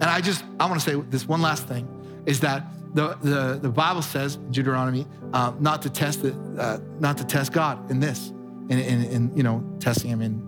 [0.00, 1.88] And I just, I want to say this one last thing
[2.26, 2.64] is that
[2.96, 7.52] the, the, the Bible says, Deuteronomy, uh, not to test it, uh, not to test
[7.52, 8.30] God in this,
[8.70, 10.42] in, in, in, you know, testing him in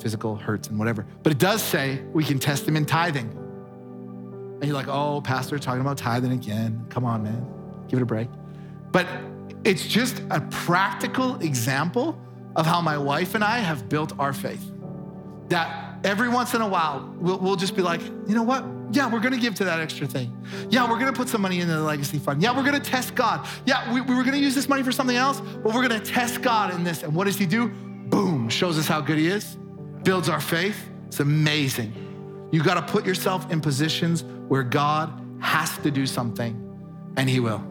[0.00, 1.06] physical hurts and whatever.
[1.22, 3.28] But it does say we can test him in tithing.
[3.28, 6.86] And you're like, oh, pastor, talking about tithing again.
[6.88, 7.46] Come on, man,
[7.88, 8.28] give it a break.
[8.90, 9.06] But
[9.62, 12.18] it's just a practical example
[12.56, 14.72] of how my wife and I have built our faith.
[15.50, 18.64] That every once in a while, we'll, we'll just be like, you know what?
[18.92, 20.36] Yeah, we're gonna give to that extra thing.
[20.68, 22.42] Yeah, we're gonna put some money into the legacy fund.
[22.42, 23.46] Yeah, we're gonna test God.
[23.64, 26.42] Yeah, we, we were gonna use this money for something else, but we're gonna test
[26.42, 27.02] God in this.
[27.02, 27.68] And what does He do?
[27.68, 29.56] Boom, shows us how good He is,
[30.02, 30.88] builds our faith.
[31.06, 31.92] It's amazing.
[32.50, 36.56] You gotta put yourself in positions where God has to do something,
[37.16, 37.64] and He will.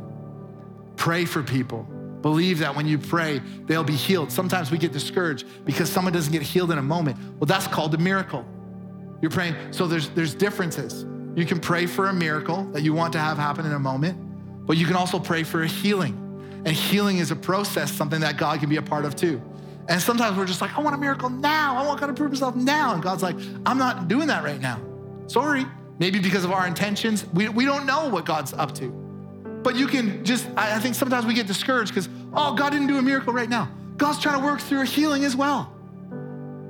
[0.96, 1.84] Pray for people.
[2.22, 4.32] Believe that when you pray, they'll be healed.
[4.32, 7.18] Sometimes we get discouraged because someone doesn't get healed in a moment.
[7.40, 8.46] Well, that's called a miracle.
[9.22, 9.56] You're praying.
[9.72, 11.06] So there's there's differences.
[11.36, 14.18] You can pray for a miracle that you want to have happen in a moment,
[14.66, 16.26] but you can also pray for a healing.
[16.66, 19.42] And healing is a process, something that God can be a part of too.
[19.88, 21.76] And sometimes we're just like, I want a miracle now.
[21.78, 22.94] I want God to prove himself now.
[22.94, 24.80] And God's like, I'm not doing that right now.
[25.28, 25.66] Sorry.
[25.98, 28.90] Maybe because of our intentions, we, we don't know what God's up to.
[29.64, 32.98] But you can just, I think sometimes we get discouraged because, oh, God didn't do
[32.98, 33.70] a miracle right now.
[33.98, 35.74] God's trying to work through a healing as well.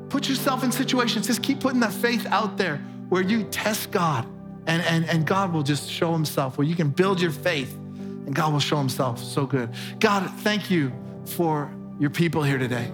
[0.09, 2.77] Put yourself in situations, just keep putting that faith out there
[3.09, 4.25] where you test God
[4.67, 8.35] and, and, and God will just show himself, where you can build your faith and
[8.35, 9.69] God will show himself so good.
[9.99, 10.91] God, thank you
[11.25, 12.91] for your people here today.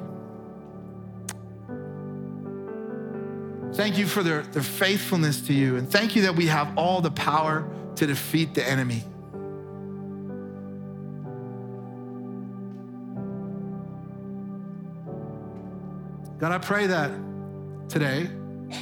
[3.74, 5.76] Thank you for their, their faithfulness to you.
[5.76, 9.04] And thank you that we have all the power to defeat the enemy.
[16.38, 17.12] God, I pray that
[17.88, 18.30] today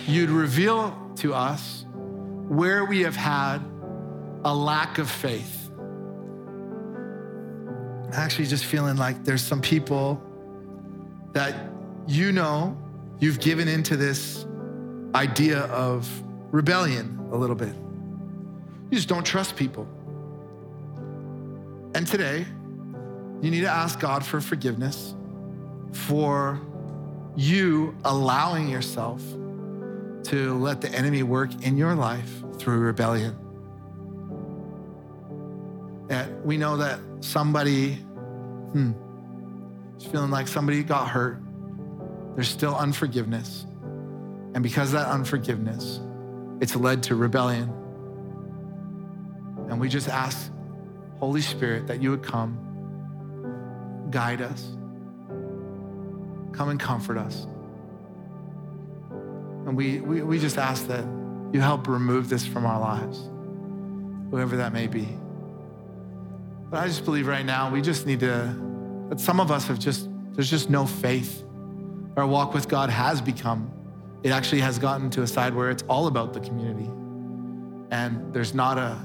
[0.07, 1.85] you'd reveal to us
[2.47, 3.59] where we have had
[4.43, 5.69] a lack of faith.
[8.11, 10.19] Actually, just feeling like there's some people
[11.33, 11.69] that
[12.07, 12.75] you know
[13.19, 14.47] you've given into this
[15.13, 16.09] idea of
[16.51, 17.75] rebellion a little bit.
[18.89, 19.87] You just don't trust people.
[21.93, 22.47] And today,
[23.41, 25.13] you need to ask God for forgiveness
[25.91, 26.59] for
[27.35, 29.21] you allowing yourself
[30.23, 33.35] to let the enemy work in your life through rebellion.
[36.09, 38.91] And we know that somebody, hmm,
[39.97, 41.41] is feeling like somebody got hurt.
[42.35, 43.65] There's still unforgiveness.
[44.53, 45.99] And because that unforgiveness,
[46.61, 47.69] it's led to rebellion.
[49.69, 50.51] And we just ask,
[51.19, 52.59] Holy Spirit, that you would come,
[54.11, 54.77] guide us,
[56.53, 57.47] come and comfort us.
[59.65, 61.05] And we, we, we just ask that
[61.51, 63.29] you help remove this from our lives,
[64.31, 65.07] whoever that may be.
[66.69, 68.55] But I just believe right now we just need to,
[69.09, 71.43] that some of us have just, there's just no faith.
[72.17, 73.71] Our walk with God has become,
[74.23, 76.89] it actually has gotten to a side where it's all about the community.
[77.91, 78.97] And there's not a,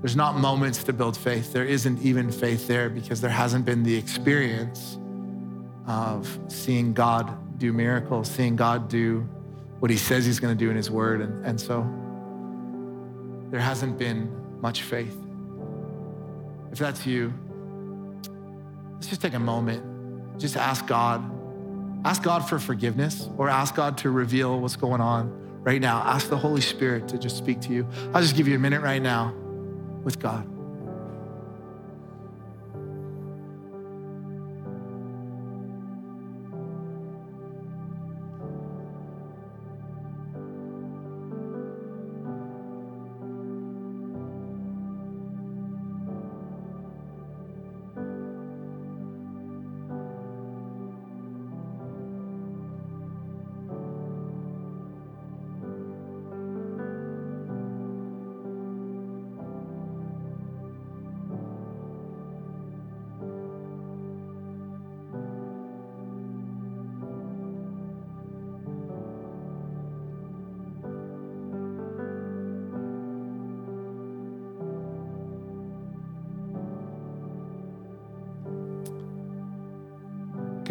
[0.00, 1.52] there's not moments to build faith.
[1.52, 4.98] There isn't even faith there because there hasn't been the experience
[5.86, 9.28] of seeing God do miracles, seeing God do
[9.80, 11.20] what he says he's going to do in his word.
[11.20, 11.88] And, and so
[13.50, 14.30] there hasn't been
[14.60, 15.16] much faith.
[16.70, 17.32] If that's you,
[18.94, 20.38] let's just take a moment.
[20.38, 21.22] Just ask God.
[22.04, 25.30] Ask God for forgiveness or ask God to reveal what's going on
[25.62, 26.02] right now.
[26.02, 27.86] Ask the Holy Spirit to just speak to you.
[28.14, 29.34] I'll just give you a minute right now
[30.02, 30.48] with God.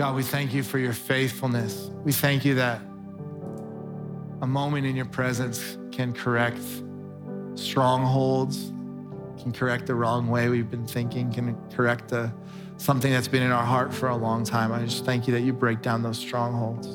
[0.01, 1.91] God, we thank you for your faithfulness.
[2.03, 2.81] We thank you that
[4.41, 6.57] a moment in your presence can correct
[7.53, 8.73] strongholds,
[9.39, 12.33] can correct the wrong way we've been thinking, can correct the,
[12.77, 14.71] something that's been in our heart for a long time.
[14.71, 16.87] I just thank you that you break down those strongholds.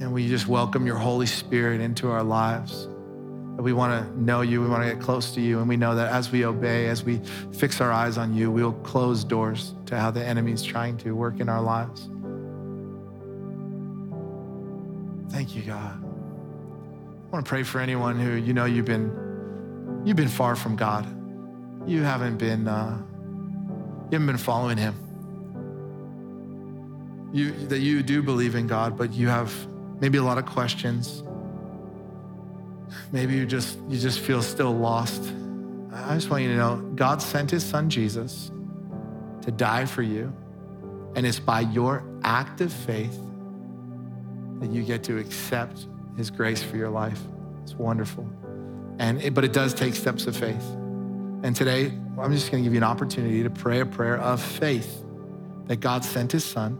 [0.00, 2.88] And we just welcome your Holy Spirit into our lives.
[3.56, 5.94] We want to know you, we want to get close to you, and we know
[5.94, 7.20] that as we obey, as we
[7.52, 11.40] fix our eyes on you, we'll close doors to how the enemy's trying to work
[11.40, 12.10] in our lives.
[15.30, 16.02] Thank you, God.
[17.26, 19.10] I want to pray for anyone who you know you've been
[20.04, 21.06] you've been far from God.
[21.86, 22.98] You haven't been uh,
[24.06, 24.94] you haven't been following Him.
[27.32, 29.52] You that you do believe in God, but you have
[30.00, 31.22] maybe a lot of questions.
[33.12, 35.32] Maybe you just you just feel still lost.
[35.92, 38.50] I just want you to know God sent His Son Jesus
[39.42, 40.32] to die for you,
[41.14, 43.18] and it's by your act of faith
[44.60, 47.20] that you get to accept his grace for your life.
[47.62, 48.28] It's wonderful.
[48.98, 50.64] And it, but it does take steps of faith.
[51.42, 54.40] And today, I'm just going to give you an opportunity to pray a prayer of
[54.40, 55.04] faith
[55.66, 56.78] that God sent his son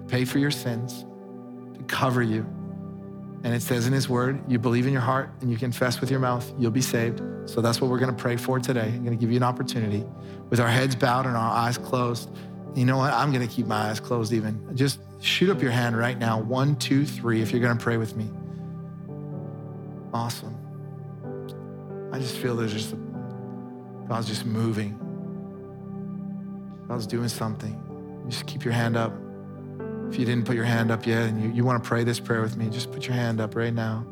[0.00, 1.04] to pay for your sins,
[1.74, 2.46] to cover you.
[3.44, 6.10] And it says in his word, you believe in your heart and you confess with
[6.10, 7.22] your mouth, you'll be saved.
[7.46, 8.88] So that's what we're going to pray for today.
[8.88, 10.04] I'm going to give you an opportunity
[10.50, 12.30] with our heads bowed and our eyes closed.
[12.74, 13.12] You know what?
[13.12, 14.76] I'm going to keep my eyes closed even.
[14.76, 16.40] Just shoot up your hand right now.
[16.40, 18.28] One, two, three, if you're going to pray with me.
[20.12, 20.56] Awesome.
[22.12, 22.96] I just feel there's just,
[24.08, 24.98] God's just moving.
[26.88, 28.24] God's doing something.
[28.28, 29.12] Just keep your hand up.
[30.10, 32.18] If you didn't put your hand up yet and you, you want to pray this
[32.18, 34.06] prayer with me, just put your hand up right now.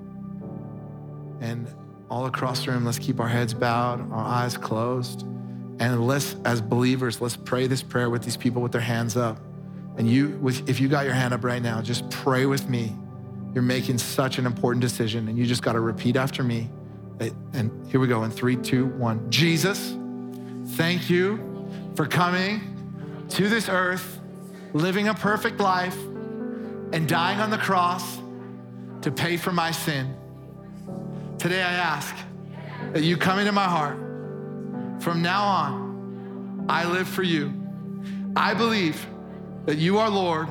[1.41, 1.69] And
[2.11, 5.23] all across the room, let's keep our heads bowed, our eyes closed.
[5.79, 9.39] And let's, as believers, let's pray this prayer with these people with their hands up.
[9.99, 12.95] And you, if you got your hand up right now, just pray with me.
[13.55, 16.71] You're making such an important decision, and you just got to repeat after me.
[17.55, 19.31] And here we go in three, two, one.
[19.31, 19.97] Jesus,
[20.77, 22.61] thank you for coming
[23.31, 24.16] to this earth,
[24.77, 25.97] living a perfect life,
[26.93, 28.19] and dying on the cross
[29.03, 30.15] to pay for my sin.
[31.39, 32.15] Today I ask
[32.93, 33.97] that you come into my heart.
[35.01, 37.53] From now on, I live for you.
[38.37, 39.05] I believe
[39.65, 40.49] that you are Lord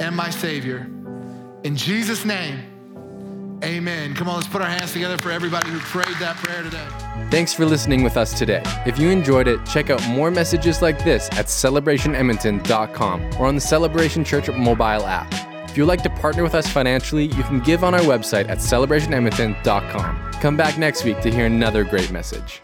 [0.00, 0.90] and my Savior.
[1.62, 2.60] In Jesus' name,
[3.64, 4.14] amen.
[4.14, 6.86] Come on, let's put our hands together for everybody who prayed that prayer today.
[7.30, 8.62] Thanks for listening with us today.
[8.86, 13.60] If you enjoyed it, check out more messages like this at celebrationedmonton.com or on the
[13.60, 15.32] Celebration Church mobile app.
[15.68, 18.58] If you'd like to partner with us financially, you can give on our website at
[18.58, 20.32] celebrationedmonton.com.
[20.40, 22.62] Come back next week to hear another great message.